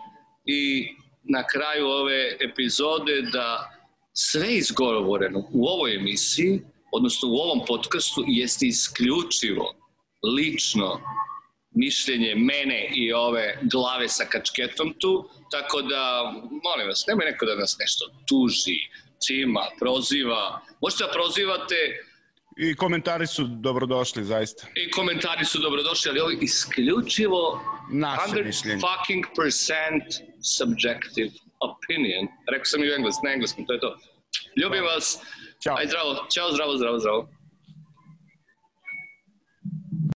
[0.44, 0.88] i
[1.22, 3.70] na kraju ove epizode, da
[4.12, 6.60] sve izgovoreno u ovoj emisiji,
[6.92, 9.74] odnosno u ovom podcastu, jeste isključivo
[10.36, 11.00] lično
[11.78, 15.12] mišljenje mene i ove glave sa kačketom tu,
[15.50, 16.02] tako da,
[16.66, 18.78] molim vas, nemoj neko da nas nešto tuži,
[19.24, 20.60] cima, proziva.
[20.80, 21.80] Možete da prozivate
[22.60, 24.66] I komentari su dobrodošli, zaista.
[24.74, 27.60] I komentari su dobrodošli, ali ovo je isključivo
[27.92, 28.80] Naše mišljenje.
[28.86, 30.04] fucking percent
[30.56, 31.30] subjective
[31.70, 32.24] opinion.
[32.52, 33.90] Rekao sam i u engleskom, na engleskom, to je to.
[34.62, 35.18] Ljubim vas.
[35.62, 35.76] Ćao.
[35.78, 36.10] Aj zdravo.
[36.34, 37.20] Ćao, zdravo, zdravo, zdravo.